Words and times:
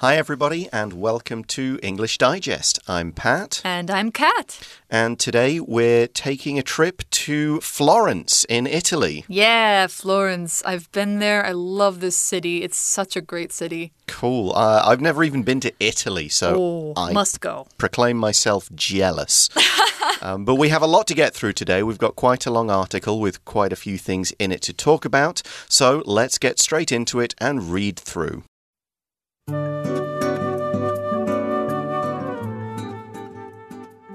Hi, 0.00 0.18
everybody, 0.18 0.68
and 0.74 0.92
welcome 0.92 1.42
to 1.44 1.78
English 1.82 2.18
Digest. 2.18 2.78
I'm 2.86 3.12
Pat. 3.12 3.62
And 3.64 3.90
I'm 3.90 4.12
Kat. 4.12 4.60
And 4.90 5.18
today 5.18 5.58
we're 5.58 6.06
taking 6.06 6.58
a 6.58 6.62
trip 6.62 7.02
to 7.12 7.62
Florence 7.62 8.44
in 8.50 8.66
Italy. 8.66 9.24
Yeah, 9.26 9.86
Florence. 9.86 10.62
I've 10.66 10.92
been 10.92 11.18
there. 11.18 11.46
I 11.46 11.52
love 11.52 12.00
this 12.00 12.14
city. 12.14 12.62
It's 12.62 12.76
such 12.76 13.16
a 13.16 13.22
great 13.22 13.52
city. 13.52 13.94
Cool. 14.06 14.52
Uh, 14.54 14.82
I've 14.84 15.00
never 15.00 15.24
even 15.24 15.44
been 15.44 15.60
to 15.60 15.72
Italy, 15.80 16.28
so 16.28 16.54
oh, 16.58 16.92
I 16.94 17.14
must 17.14 17.40
go. 17.40 17.66
proclaim 17.78 18.18
myself 18.18 18.68
jealous. 18.74 19.48
um, 20.20 20.44
but 20.44 20.56
we 20.56 20.68
have 20.68 20.82
a 20.82 20.86
lot 20.86 21.06
to 21.06 21.14
get 21.14 21.32
through 21.32 21.54
today. 21.54 21.82
We've 21.82 21.96
got 21.96 22.16
quite 22.16 22.44
a 22.44 22.50
long 22.50 22.68
article 22.68 23.18
with 23.18 23.42
quite 23.46 23.72
a 23.72 23.76
few 23.76 23.96
things 23.96 24.30
in 24.32 24.52
it 24.52 24.60
to 24.60 24.74
talk 24.74 25.06
about. 25.06 25.40
So 25.70 26.02
let's 26.04 26.36
get 26.36 26.58
straight 26.58 26.92
into 26.92 27.18
it 27.18 27.34
and 27.40 27.72
read 27.72 27.98
through. 27.98 28.42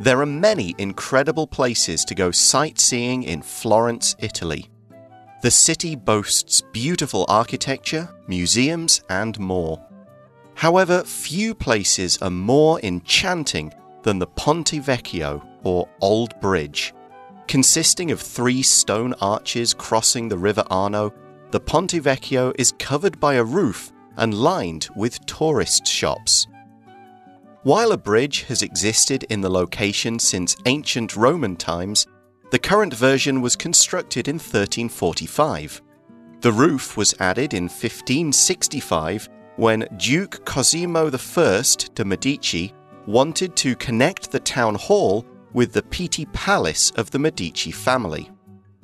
There 0.01 0.19
are 0.19 0.25
many 0.25 0.73
incredible 0.79 1.45
places 1.45 2.03
to 2.05 2.15
go 2.15 2.31
sightseeing 2.31 3.21
in 3.21 3.43
Florence, 3.43 4.15
Italy. 4.17 4.67
The 5.43 5.51
city 5.51 5.95
boasts 5.95 6.59
beautiful 6.73 7.23
architecture, 7.29 8.09
museums, 8.27 9.03
and 9.09 9.39
more. 9.39 9.79
However, 10.55 11.03
few 11.03 11.53
places 11.53 12.17
are 12.17 12.31
more 12.31 12.79
enchanting 12.81 13.71
than 14.01 14.17
the 14.17 14.25
Ponte 14.25 14.81
Vecchio, 14.81 15.47
or 15.61 15.87
Old 16.01 16.33
Bridge. 16.41 16.95
Consisting 17.47 18.09
of 18.09 18.19
three 18.19 18.63
stone 18.63 19.13
arches 19.21 19.75
crossing 19.75 20.29
the 20.29 20.37
River 20.39 20.63
Arno, 20.71 21.13
the 21.51 21.59
Ponte 21.59 22.01
Vecchio 22.01 22.53
is 22.57 22.73
covered 22.79 23.19
by 23.19 23.35
a 23.35 23.43
roof 23.43 23.93
and 24.17 24.33
lined 24.33 24.89
with 24.95 25.23
tourist 25.27 25.85
shops. 25.85 26.47
While 27.63 27.91
a 27.91 27.97
bridge 27.97 28.41
has 28.43 28.63
existed 28.63 29.23
in 29.29 29.41
the 29.41 29.49
location 29.49 30.17
since 30.17 30.57
ancient 30.65 31.15
Roman 31.15 31.55
times, 31.55 32.07
the 32.49 32.57
current 32.57 32.91
version 32.91 33.39
was 33.39 33.55
constructed 33.55 34.27
in 34.27 34.37
1345. 34.37 35.79
The 36.39 36.51
roof 36.51 36.97
was 36.97 37.13
added 37.19 37.53
in 37.53 37.65
1565 37.65 39.29
when 39.57 39.87
Duke 39.97 40.43
Cosimo 40.43 41.11
I 41.11 41.63
de' 41.93 42.03
Medici 42.03 42.73
wanted 43.05 43.55
to 43.57 43.75
connect 43.75 44.31
the 44.31 44.39
town 44.39 44.73
hall 44.73 45.23
with 45.53 45.71
the 45.71 45.83
Pitti 45.83 46.25
Palace 46.33 46.89
of 46.95 47.11
the 47.11 47.19
Medici 47.19 47.69
family. 47.69 48.31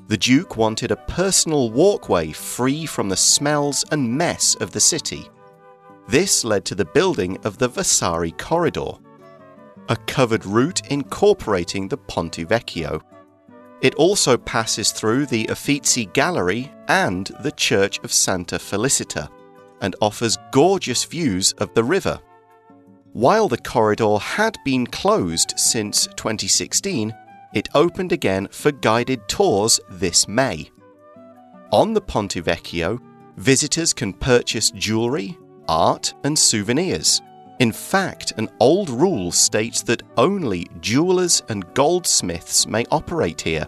The 0.08 0.18
Duke 0.18 0.56
wanted 0.56 0.92
a 0.92 1.04
personal 1.08 1.72
walkway 1.72 2.32
free 2.32 2.86
from 2.86 3.10
the 3.10 3.18
smells 3.18 3.84
and 3.92 4.16
mess 4.16 4.54
of 4.54 4.72
the 4.72 4.80
city. 4.80 5.28
This 6.08 6.46
led 6.46 6.64
to 6.66 6.76
the 6.76 6.86
building 6.86 7.38
of 7.44 7.58
the 7.58 7.68
Vasari 7.68 8.32
Corridor, 8.32 8.92
a 9.90 9.96
covered 9.96 10.46
route 10.46 10.82
incorporating 10.90 11.88
the 11.88 11.98
Ponte 11.98 12.48
Vecchio. 12.48 13.02
It 13.82 13.94
also 13.96 14.38
passes 14.38 14.92
through 14.92 15.26
the 15.26 15.48
Uffizi 15.50 16.06
Gallery 16.06 16.72
and 16.88 17.28
the 17.42 17.52
Church 17.52 18.00
of 18.00 18.14
Santa 18.14 18.56
Felicita 18.58 19.30
and 19.82 19.96
offers 20.02 20.38
gorgeous 20.52 21.04
views 21.04 21.52
of 21.54 21.74
the 21.74 21.84
river. 21.84 22.20
While 23.14 23.48
the 23.48 23.58
corridor 23.58 24.18
had 24.18 24.58
been 24.64 24.88
closed 24.88 25.54
since 25.58 26.08
2016, 26.16 27.14
it 27.54 27.70
opened 27.76 28.12
again 28.12 28.48
for 28.52 28.72
guided 28.72 29.28
tours 29.28 29.80
this 29.90 30.28
May. 30.28 30.70
On 31.72 31.94
the 31.94 32.02
Ponte 32.02 32.44
Vecchio, 32.44 33.00
visitors 33.36 33.94
can 33.94 34.14
purchase 34.14 34.72
jewelry, 34.72 35.38
art, 35.68 36.14
and 36.24 36.38
souvenirs. 36.38 37.22
In 37.60 37.72
fact, 37.72 38.34
an 38.38 38.50
old 38.60 38.90
rule 38.90 39.32
states 39.32 39.82
that 39.84 40.04
only 40.16 40.68
jewelers 40.80 41.42
and 41.50 41.74
goldsmiths 41.74 42.68
may 42.68 42.86
operate 42.92 43.42
here. 43.42 43.68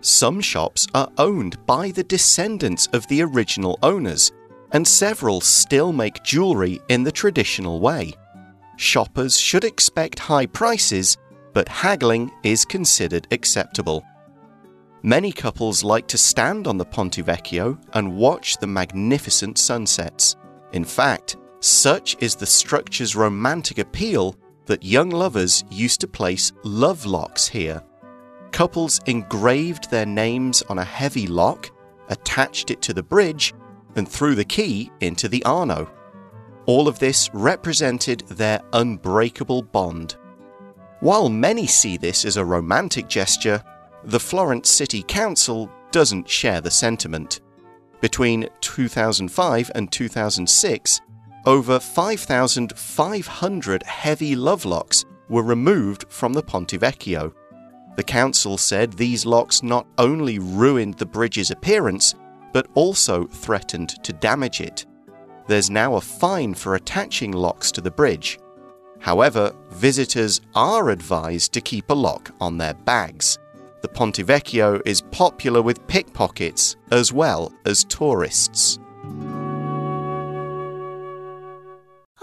Some 0.00 0.40
shops 0.40 0.88
are 0.94 1.08
owned 1.16 1.64
by 1.64 1.92
the 1.92 2.02
descendants 2.02 2.88
of 2.88 3.06
the 3.06 3.22
original 3.22 3.78
owners, 3.84 4.32
and 4.72 4.86
several 4.86 5.40
still 5.40 5.92
make 5.92 6.24
jewelry 6.24 6.80
in 6.88 7.04
the 7.04 7.12
traditional 7.12 7.78
way. 7.78 8.12
Shoppers 8.76 9.38
should 9.38 9.62
expect 9.62 10.18
high 10.18 10.46
prices, 10.46 11.16
but 11.52 11.68
haggling 11.68 12.32
is 12.42 12.64
considered 12.64 13.28
acceptable. 13.30 14.04
Many 15.04 15.30
couples 15.30 15.84
like 15.84 16.08
to 16.08 16.18
stand 16.18 16.66
on 16.66 16.78
the 16.78 16.84
Ponte 16.84 17.24
Vecchio 17.24 17.78
and 17.92 18.16
watch 18.16 18.56
the 18.56 18.66
magnificent 18.66 19.58
sunsets. 19.58 20.36
In 20.72 20.84
fact, 20.84 21.36
such 21.60 22.16
is 22.20 22.34
the 22.34 22.46
structure's 22.46 23.14
romantic 23.14 23.78
appeal 23.78 24.36
that 24.66 24.84
young 24.84 25.10
lovers 25.10 25.64
used 25.70 26.00
to 26.00 26.08
place 26.08 26.52
love 26.64 27.04
locks 27.06 27.46
here. 27.46 27.82
Couples 28.52 29.00
engraved 29.06 29.90
their 29.90 30.06
names 30.06 30.62
on 30.68 30.78
a 30.78 30.84
heavy 30.84 31.26
lock, 31.26 31.70
attached 32.08 32.70
it 32.70 32.82
to 32.82 32.92
the 32.92 33.02
bridge, 33.02 33.54
and 33.96 34.08
threw 34.08 34.34
the 34.34 34.44
key 34.44 34.90
into 35.00 35.28
the 35.28 35.44
Arno. 35.44 35.90
All 36.66 36.88
of 36.88 36.98
this 36.98 37.28
represented 37.32 38.20
their 38.28 38.60
unbreakable 38.72 39.62
bond. 39.62 40.16
While 41.00 41.28
many 41.28 41.66
see 41.66 41.96
this 41.96 42.24
as 42.24 42.36
a 42.36 42.44
romantic 42.44 43.08
gesture, 43.08 43.62
the 44.04 44.20
Florence 44.20 44.70
City 44.70 45.02
Council 45.02 45.70
doesn't 45.90 46.28
share 46.28 46.60
the 46.60 46.70
sentiment. 46.70 47.40
Between 48.02 48.48
2005 48.60 49.70
and 49.76 49.90
2006, 49.90 51.00
over 51.46 51.78
5,500 51.78 53.82
heavy 53.84 54.36
love 54.36 54.64
locks 54.64 55.04
were 55.28 55.44
removed 55.44 56.06
from 56.08 56.32
the 56.32 56.42
Ponte 56.42 56.72
Vecchio. 56.72 57.32
The 57.94 58.02
council 58.02 58.58
said 58.58 58.92
these 58.92 59.24
locks 59.24 59.62
not 59.62 59.86
only 59.98 60.40
ruined 60.40 60.94
the 60.94 61.06
bridge's 61.06 61.52
appearance, 61.52 62.16
but 62.52 62.66
also 62.74 63.28
threatened 63.28 63.90
to 64.02 64.12
damage 64.12 64.60
it. 64.60 64.84
There's 65.46 65.70
now 65.70 65.94
a 65.94 66.00
fine 66.00 66.54
for 66.54 66.74
attaching 66.74 67.30
locks 67.30 67.70
to 67.70 67.80
the 67.80 67.92
bridge. 67.92 68.40
However, 68.98 69.54
visitors 69.70 70.40
are 70.56 70.90
advised 70.90 71.52
to 71.52 71.60
keep 71.60 71.90
a 71.90 71.94
lock 71.94 72.32
on 72.40 72.58
their 72.58 72.74
bags. 72.74 73.38
The 73.82 73.88
Ponte 73.88 74.24
Vecchio 74.24 74.80
is 74.86 75.00
popular 75.00 75.60
with 75.60 75.84
pickpockets 75.88 76.76
as 76.92 77.12
well 77.12 77.52
as 77.66 77.82
tourists. 77.82 78.78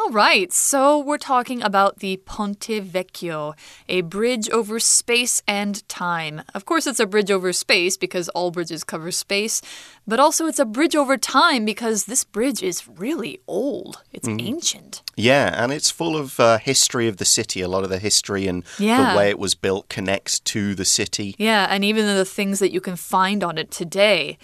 All 0.10 0.16
right, 0.16 0.52
so 0.52 0.98
we're 0.98 1.20
talking 1.20 1.62
about 1.62 2.00
the 2.00 2.18
Ponte 2.26 2.82
Vecchio, 2.82 3.54
a 3.88 4.02
bridge 4.02 4.50
over 4.50 4.80
space 4.80 5.44
and 5.48 5.88
time. 5.88 6.42
Of 6.56 6.66
course, 6.66 6.88
it's 6.88 7.00
a 7.00 7.06
bridge 7.06 7.30
over 7.30 7.54
space 7.54 7.96
because 7.96 8.28
all 8.30 8.50
bridges 8.50 8.84
cover 8.84 9.12
space, 9.12 9.62
but 10.08 10.20
also 10.20 10.48
it's 10.48 10.58
a 10.58 10.66
bridge 10.66 10.96
over 10.96 11.16
time 11.16 11.64
because 11.64 12.06
this 12.06 12.24
bridge 12.24 12.64
is 12.64 12.88
really 12.88 13.40
old. 13.48 14.02
It's 14.12 14.28
mm. 14.28 14.42
ancient. 14.42 15.04
Yeah, 15.16 15.54
and 15.64 15.72
it's 15.72 15.92
full 15.92 16.18
of 16.18 16.40
uh, 16.40 16.58
history 16.58 17.08
of 17.08 17.18
the 17.18 17.26
city. 17.26 17.62
A 17.62 17.68
lot 17.68 17.84
of 17.84 17.92
the 17.92 18.00
history 18.00 18.48
and 18.48 18.64
yeah. 18.80 19.12
the 19.12 19.18
way 19.18 19.30
it 19.30 19.38
was 19.38 19.54
built 19.54 19.90
connects 19.90 20.40
to 20.40 20.74
the 20.74 20.86
city. 20.86 21.36
Yeah, 21.38 21.68
and 21.70 21.86
even 21.86 22.08
the 22.08 22.26
things 22.26 22.58
that 22.58 22.72
you 22.72 22.82
can 22.82 22.96
find 22.96 23.44
on 23.44 23.60
it 23.60 23.70
today. 23.70 24.40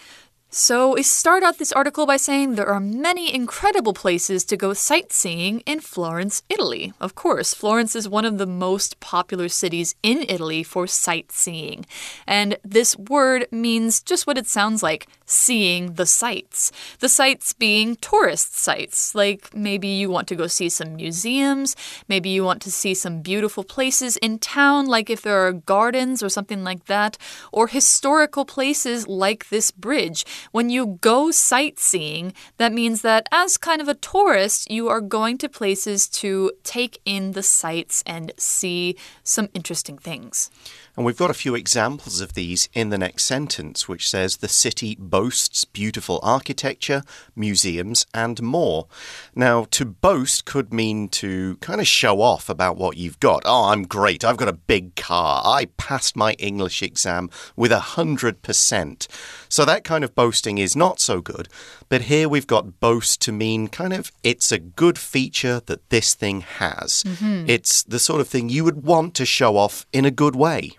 So, 0.57 0.93
we 0.93 1.03
start 1.03 1.43
out 1.43 1.57
this 1.57 1.73
article 1.73 2.05
by 2.05 2.15
saying 2.15 2.55
there 2.55 2.69
are 2.69 2.79
many 2.79 3.35
incredible 3.35 3.91
places 3.91 4.45
to 4.45 4.55
go 4.55 4.71
sightseeing 4.71 5.59
in 5.65 5.81
Florence, 5.81 6.43
Italy. 6.47 6.93
Of 7.01 7.13
course, 7.13 7.53
Florence 7.53 7.93
is 7.93 8.07
one 8.07 8.23
of 8.23 8.37
the 8.37 8.45
most 8.45 9.01
popular 9.01 9.49
cities 9.49 9.95
in 10.01 10.23
Italy 10.29 10.63
for 10.63 10.87
sightseeing. 10.87 11.85
And 12.25 12.57
this 12.63 12.97
word 12.97 13.47
means 13.51 14.01
just 14.01 14.27
what 14.27 14.37
it 14.37 14.47
sounds 14.47 14.81
like 14.81 15.07
seeing 15.25 15.95
the 15.95 16.05
sights. 16.05 16.71
The 16.99 17.09
sights 17.09 17.51
being 17.51 17.97
tourist 17.97 18.55
sites, 18.55 19.13
like 19.13 19.53
maybe 19.53 19.89
you 19.89 20.09
want 20.09 20.29
to 20.29 20.35
go 20.35 20.47
see 20.47 20.69
some 20.69 20.95
museums, 20.95 21.75
maybe 22.07 22.29
you 22.29 22.45
want 22.45 22.61
to 22.61 22.71
see 22.71 22.93
some 22.93 23.21
beautiful 23.21 23.65
places 23.65 24.15
in 24.17 24.39
town, 24.39 24.85
like 24.85 25.09
if 25.09 25.21
there 25.21 25.45
are 25.45 25.51
gardens 25.51 26.23
or 26.23 26.29
something 26.29 26.63
like 26.63 26.85
that, 26.85 27.17
or 27.51 27.67
historical 27.67 28.45
places 28.45 29.05
like 29.05 29.49
this 29.49 29.69
bridge 29.71 30.23
when 30.51 30.69
you 30.69 30.97
go 31.01 31.31
sightseeing, 31.31 32.33
that 32.57 32.73
means 32.73 33.01
that 33.01 33.27
as 33.31 33.57
kind 33.57 33.81
of 33.81 33.87
a 33.87 33.93
tourist, 33.93 34.69
you 34.69 34.87
are 34.89 35.01
going 35.01 35.37
to 35.39 35.49
places 35.49 36.07
to 36.09 36.51
take 36.63 36.99
in 37.05 37.31
the 37.31 37.43
sights 37.43 38.03
and 38.05 38.31
see 38.37 38.95
some 39.23 39.49
interesting 39.53 39.97
things. 39.97 40.49
And 40.97 41.05
we've 41.05 41.17
got 41.17 41.29
a 41.29 41.33
few 41.33 41.55
examples 41.55 42.21
of 42.21 42.33
these 42.33 42.69
in 42.73 42.89
the 42.89 42.97
next 42.97 43.25
sentence, 43.25 43.87
which 43.87 44.09
says 44.09 44.37
the 44.37 44.47
city 44.47 44.95
boasts 44.97 45.65
beautiful 45.65 46.21
architecture, 46.23 47.03
museums, 47.35 48.05
and 48.13 48.41
more. 48.41 48.87
Now, 49.35 49.65
to 49.71 49.83
boast 49.85 50.45
could 50.45 50.73
mean 50.73 51.09
to 51.09 51.57
kind 51.57 51.81
of 51.81 51.87
show 51.87 52.21
off 52.21 52.47
about 52.47 52.77
what 52.77 52.95
you've 52.95 53.19
got. 53.19 53.43
Oh, 53.45 53.65
I'm 53.65 53.83
great. 53.83 54.23
I've 54.23 54.37
got 54.37 54.47
a 54.47 54.53
big 54.53 54.95
car. 54.95 55.41
I 55.43 55.65
passed 55.77 56.15
my 56.15 56.31
English 56.33 56.81
exam 56.81 57.29
with 57.57 57.73
a 57.73 57.79
100%. 57.79 59.07
So 59.49 59.65
that 59.65 59.83
kind 59.83 60.03
of 60.03 60.15
boast 60.15 60.34
boasting 60.35 60.57
is 60.57 60.75
not 60.75 60.99
so 60.99 61.21
good. 61.21 61.47
But 61.87 62.03
here 62.03 62.27
we've 62.27 62.45
got 62.45 62.81
boast 62.81 63.21
to 63.21 63.31
mean 63.31 63.69
kind 63.69 63.93
of 63.93 64.11
it's 64.21 64.51
a 64.51 64.59
good 64.59 64.97
feature 64.97 65.61
that 65.67 65.89
this 65.89 66.13
thing 66.13 66.41
has. 66.41 67.03
Mm-hmm. 67.03 67.45
It's 67.47 67.83
the 67.83 67.99
sort 67.99 68.19
of 68.19 68.27
thing 68.27 68.49
you 68.49 68.65
would 68.65 68.83
want 68.83 69.13
to 69.15 69.25
show 69.25 69.55
off 69.55 69.85
in 69.93 70.03
a 70.03 70.11
good 70.11 70.35
way. 70.35 70.71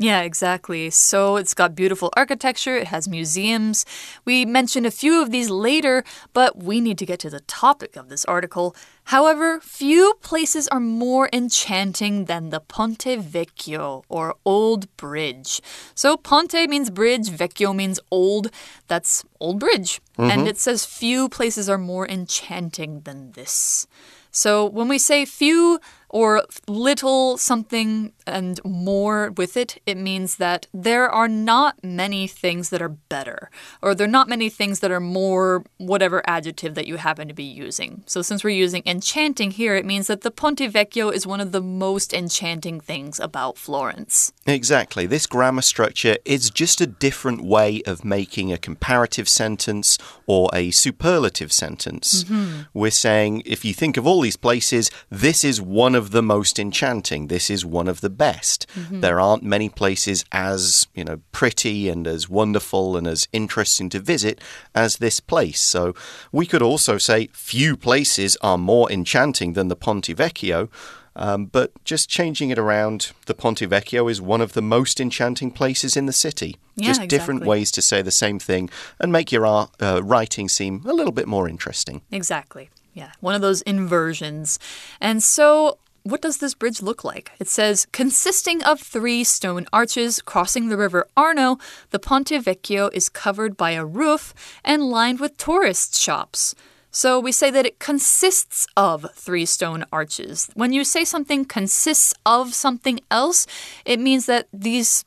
Yeah, 0.00 0.22
exactly. 0.22 0.88
So 0.88 1.36
it's 1.36 1.52
got 1.52 1.74
beautiful 1.74 2.10
architecture, 2.16 2.74
it 2.74 2.86
has 2.86 3.06
museums. 3.06 3.84
We 4.24 4.46
mentioned 4.46 4.86
a 4.86 4.90
few 4.90 5.20
of 5.20 5.30
these 5.30 5.50
later, 5.50 6.04
but 6.32 6.56
we 6.56 6.80
need 6.80 6.96
to 6.98 7.04
get 7.04 7.20
to 7.20 7.28
the 7.28 7.40
topic 7.40 7.96
of 7.96 8.08
this 8.08 8.24
article. 8.24 8.74
However, 9.04 9.60
few 9.60 10.14
places 10.22 10.68
are 10.68 10.80
more 10.80 11.28
enchanting 11.34 12.24
than 12.24 12.48
the 12.48 12.60
Ponte 12.60 13.20
Vecchio, 13.20 14.04
or 14.08 14.36
Old 14.46 14.88
Bridge. 14.96 15.60
So 15.94 16.16
Ponte 16.16 16.66
means 16.66 16.88
bridge, 16.88 17.28
Vecchio 17.28 17.76
means 17.76 18.00
old. 18.10 18.50
That's 18.88 19.22
Old 19.38 19.60
Bridge. 19.60 20.00
Mm-hmm. 20.18 20.30
And 20.30 20.48
it 20.48 20.58
says 20.58 20.86
few 20.86 21.28
places 21.28 21.68
are 21.68 21.76
more 21.76 22.08
enchanting 22.08 23.02
than 23.02 23.32
this. 23.32 23.86
So 24.30 24.64
when 24.64 24.88
we 24.88 24.96
say 24.96 25.26
few 25.26 25.78
or 26.10 26.44
little 26.68 27.36
something 27.36 28.12
and 28.26 28.60
more 28.64 29.30
with 29.36 29.56
it, 29.56 29.80
it 29.86 29.96
means 29.96 30.36
that 30.36 30.66
there 30.74 31.08
are 31.08 31.28
not 31.28 31.82
many 31.82 32.26
things 32.26 32.70
that 32.70 32.82
are 32.82 32.88
better, 32.88 33.50
or 33.80 33.94
there 33.94 34.06
are 34.06 34.10
not 34.10 34.28
many 34.28 34.48
things 34.48 34.80
that 34.80 34.90
are 34.90 35.00
more 35.00 35.64
whatever 35.78 36.22
adjective 36.26 36.74
that 36.74 36.86
you 36.86 36.96
happen 36.96 37.28
to 37.28 37.34
be 37.34 37.44
using. 37.44 38.02
So 38.06 38.22
since 38.22 38.42
we're 38.42 38.50
using 38.50 38.82
enchanting 38.86 39.52
here, 39.52 39.76
it 39.76 39.86
means 39.86 40.08
that 40.08 40.22
the 40.22 40.30
Ponte 40.30 40.58
Vecchio 40.58 41.12
is 41.12 41.26
one 41.26 41.40
of 41.40 41.52
the 41.52 41.60
most 41.60 42.12
enchanting 42.12 42.80
things 42.80 43.20
about 43.20 43.56
Florence. 43.56 44.32
Exactly. 44.46 45.06
This 45.06 45.26
grammar 45.26 45.62
structure 45.62 46.16
is 46.24 46.50
just 46.50 46.80
a 46.80 46.86
different 46.86 47.42
way 47.42 47.82
of 47.86 48.04
making 48.04 48.52
a 48.52 48.58
comparative 48.58 49.28
sentence 49.28 49.96
or 50.26 50.50
a 50.52 50.70
superlative 50.72 51.52
sentence. 51.52 52.24
Mm-hmm. 52.24 52.62
We're 52.74 52.90
saying 52.90 53.42
if 53.44 53.64
you 53.64 53.72
think 53.72 53.96
of 53.96 54.06
all 54.06 54.20
these 54.20 54.36
places, 54.36 54.90
this 55.08 55.44
is 55.44 55.60
one 55.60 55.94
of 55.94 55.99
the 56.08 56.22
most 56.22 56.58
enchanting. 56.58 57.26
This 57.26 57.50
is 57.50 57.64
one 57.64 57.86
of 57.86 58.00
the 58.00 58.08
best. 58.08 58.66
There 58.90 59.20
aren't 59.20 59.42
many 59.42 59.68
places 59.68 60.24
as, 60.32 60.86
you 60.94 61.04
know, 61.04 61.20
pretty 61.32 61.88
and 61.88 62.06
as 62.06 62.28
wonderful 62.28 62.96
and 62.96 63.06
as 63.06 63.28
interesting 63.32 63.90
to 63.90 64.00
visit 64.00 64.40
as 64.74 64.96
this 64.96 65.20
place. 65.20 65.60
So 65.60 65.94
we 66.32 66.46
could 66.46 66.62
also 66.62 66.98
say 66.98 67.28
few 67.32 67.76
places 67.76 68.36
are 68.40 68.58
more 68.58 68.90
enchanting 68.90 69.52
than 69.52 69.68
the 69.68 69.76
Ponte 69.76 70.16
Vecchio. 70.16 70.68
Um, 71.16 71.46
but 71.46 71.72
just 71.84 72.08
changing 72.08 72.50
it 72.50 72.58
around, 72.58 73.12
the 73.26 73.34
Ponte 73.34 73.58
Vecchio 73.68 74.10
is 74.10 74.22
one 74.22 74.40
of 74.40 74.52
the 74.52 74.62
most 74.62 75.00
enchanting 75.00 75.50
places 75.50 75.96
in 75.96 76.06
the 76.06 76.12
city. 76.12 76.56
Yeah, 76.76 76.86
just 76.86 77.08
different 77.08 77.44
ways 77.44 77.70
to 77.72 77.82
say 77.82 78.00
the 78.00 78.10
same 78.10 78.38
thing 78.38 78.70
and 78.98 79.12
make 79.12 79.32
your 79.32 79.44
art, 79.44 79.70
uh, 79.80 80.02
writing 80.02 80.48
seem 80.48 80.82
a 80.86 80.92
little 80.94 81.12
bit 81.12 81.26
more 81.26 81.48
interesting. 81.48 82.00
Exactly. 82.10 82.70
Yeah, 82.94 83.12
one 83.20 83.34
of 83.34 83.40
those 83.40 83.60
inversions. 83.62 84.58
And 85.00 85.22
so, 85.22 85.78
what 86.02 86.22
does 86.22 86.38
this 86.38 86.54
bridge 86.54 86.82
look 86.82 87.04
like? 87.04 87.32
It 87.38 87.48
says, 87.48 87.86
consisting 87.92 88.62
of 88.62 88.80
three 88.80 89.24
stone 89.24 89.66
arches 89.72 90.20
crossing 90.20 90.68
the 90.68 90.76
river 90.76 91.06
Arno, 91.16 91.58
the 91.90 91.98
Ponte 91.98 92.28
Vecchio 92.28 92.90
is 92.92 93.08
covered 93.08 93.56
by 93.56 93.72
a 93.72 93.84
roof 93.84 94.34
and 94.64 94.90
lined 94.90 95.20
with 95.20 95.36
tourist 95.36 95.98
shops. 95.98 96.54
So 96.90 97.20
we 97.20 97.30
say 97.32 97.50
that 97.50 97.66
it 97.66 97.78
consists 97.78 98.66
of 98.76 99.06
three 99.14 99.46
stone 99.46 99.84
arches. 99.92 100.50
When 100.54 100.72
you 100.72 100.84
say 100.84 101.04
something 101.04 101.44
consists 101.44 102.14
of 102.26 102.54
something 102.54 103.00
else, 103.10 103.46
it 103.84 104.00
means 104.00 104.26
that 104.26 104.48
these 104.52 105.04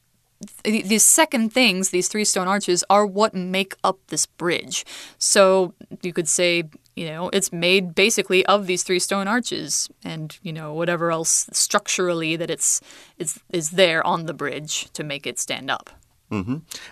these 0.63 1.07
second 1.07 1.54
things, 1.54 1.89
these 1.89 2.10
three 2.10 2.25
stone 2.25 2.48
arches, 2.48 2.84
are 2.89 3.06
what 3.06 3.34
make 3.34 3.75
up 3.84 4.00
this 4.07 4.25
bridge. 4.25 4.86
So 5.18 5.74
you 6.01 6.12
could 6.12 6.28
say, 6.28 6.66
you 6.95 7.06
know, 7.06 7.30
it's 7.34 7.51
made 7.51 7.95
basically 7.95 8.45
of 8.45 8.68
these 8.68 8.84
three 8.84 9.00
stone 9.00 9.28
arches, 9.28 9.90
and 10.04 10.38
you 10.44 10.54
know 10.54 10.74
whatever 10.74 11.12
else 11.12 11.48
structurally 11.51 12.36
that 12.36 12.50
it's 12.50 12.81
is 13.18 13.40
is 13.50 13.72
there 13.72 14.06
on 14.06 14.25
the 14.25 14.34
bridge 14.34 14.92
to 14.94 15.04
make 15.04 15.25
it 15.28 15.40
stand 15.40 15.69
up. 15.72 15.90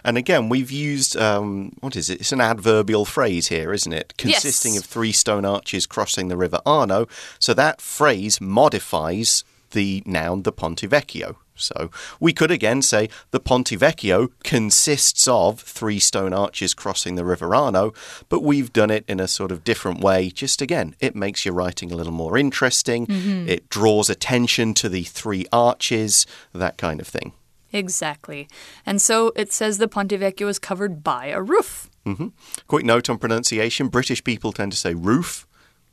And 0.04 0.18
again, 0.20 0.50
we've 0.50 0.70
used, 0.70 1.18
um, 1.18 1.72
what 1.80 1.96
is 1.96 2.12
it? 2.12 2.20
It's 2.22 2.32
an 2.32 2.42
adverbial 2.42 3.06
phrase 3.06 3.48
here, 3.48 3.74
isn't 3.74 3.92
it? 3.92 4.14
Consisting 4.16 4.76
Yes. 4.76 4.84
of 4.84 4.88
three 4.88 5.12
stone 5.12 5.46
arches 5.46 5.88
crossing 5.88 6.28
the 6.28 6.38
River 6.38 6.60
Arno. 6.64 7.08
So 7.40 7.56
that 7.56 7.82
phrase 7.82 8.40
modifies 8.40 9.44
the 9.72 10.04
noun, 10.06 10.44
the 10.44 10.52
Ponte 10.52 10.82
Vecchio. 10.88 11.38
So 11.62 11.92
we 12.20 12.34
could 12.34 12.52
again 12.52 12.82
say 12.82 13.10
the 13.32 13.40
Ponte 13.40 13.78
Vecchio 13.80 14.30
consists 14.44 15.28
of 15.28 15.62
three 15.62 16.00
stone 16.00 16.34
arches 16.34 16.74
crossing 16.74 17.16
the 17.16 17.26
River 17.26 17.56
Arno, 17.56 17.94
but 18.30 18.44
we've 18.44 18.74
done 18.74 18.92
it 18.92 19.06
in 19.08 19.20
a 19.20 19.28
sort 19.28 19.52
of 19.52 19.64
different 19.64 20.02
way. 20.02 20.30
Just 20.30 20.62
again, 20.62 20.96
it 21.00 21.16
makes 21.16 21.46
your 21.46 21.54
writing 21.54 21.92
a 21.92 21.96
little 21.96 22.14
more 22.14 22.38
interesting. 22.38 23.06
It 23.48 23.70
draws 23.70 24.10
attention 24.10 24.74
to 24.76 24.90
the 24.90 25.04
three 25.04 25.46
arches, 25.52 26.26
that 26.54 26.78
kind 26.78 27.00
of 27.00 27.08
thing. 27.08 27.34
Exactly. 27.74 28.48
And 28.86 29.02
so 29.02 29.32
it 29.36 29.54
says 29.54 29.78
the 29.78 29.88
Ponte 29.88 30.12
Vecchio 30.12 30.48
is 30.50 30.60
covered 30.60 31.04
by 31.04 31.28
a 31.28 31.42
roof. 31.42 31.90
Mm 32.06 32.16
-hmm. 32.16 32.32
Quick 32.68 32.86
note 32.86 33.12
on 33.12 33.18
pronunciation 33.18 33.90
British 33.90 34.24
people 34.24 34.52
tend 34.52 34.72
to 34.72 34.78
say 34.78 34.94
roof. 34.94 35.48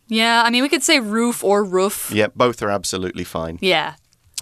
Yeah, 0.09 0.43
I 0.47 0.51
mean, 0.51 0.63
we 0.63 0.69
could 0.69 0.83
say 0.83 1.01
roof 1.01 1.45
or 1.45 1.63
roof. 1.63 2.11
Yeah, 2.13 2.29
both 2.35 2.63
are 2.63 2.71
absolutely 2.71 3.25
fine. 3.25 3.59
Yeah. 3.61 3.95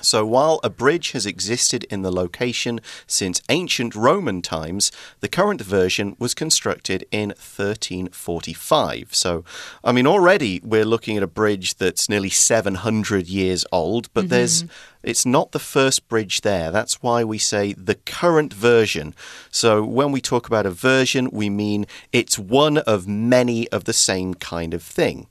So 0.03 0.27
while 0.27 0.61
a 0.63 0.71
bridge 0.71 1.13
has 1.13 1.27
existed 1.27 1.85
in 1.85 2.03
the 2.03 2.13
location 2.13 2.81
since 3.07 3.41
ancient 3.49 3.95
Roman 3.95 4.43
times, 4.43 4.93
the 5.21 5.29
current 5.29 5.61
version 5.61 6.17
was 6.19 6.35
constructed 6.35 7.07
in 7.11 7.31
1345. 7.31 9.15
So, 9.15 9.45
I 9.83 9.93
mean, 9.93 10.07
already 10.07 10.61
we're 10.63 10.85
looking 10.85 11.17
at 11.17 11.23
a 11.23 11.29
bridge 11.29 11.77
that's 11.77 12.09
nearly 12.09 12.31
700 12.31 13.27
years 13.27 13.65
old, 13.73 14.13
but 14.13 14.23
mm-hmm. 14.23 14.31
there's 14.31 14.65
it's 15.03 15.25
not 15.25 15.53
the 15.53 15.61
first 15.61 16.09
bridge 16.09 16.41
there. 16.41 16.73
That's 16.73 17.01
why 17.01 17.23
we 17.23 17.39
say 17.39 17.73
the 17.75 17.95
current 17.95 18.53
version. 18.53 19.15
So 19.53 19.85
when 19.85 20.11
we 20.11 20.21
talk 20.21 20.49
about 20.49 20.67
a 20.67 20.71
version, 20.71 21.31
we 21.33 21.49
mean 21.49 21.87
it's 22.13 22.41
one 22.41 22.79
of 22.79 23.07
many 23.07 23.69
of 23.69 23.85
the 23.85 23.93
same 23.93 24.35
kind 24.35 24.75
of 24.75 24.83
thing. 24.83 25.29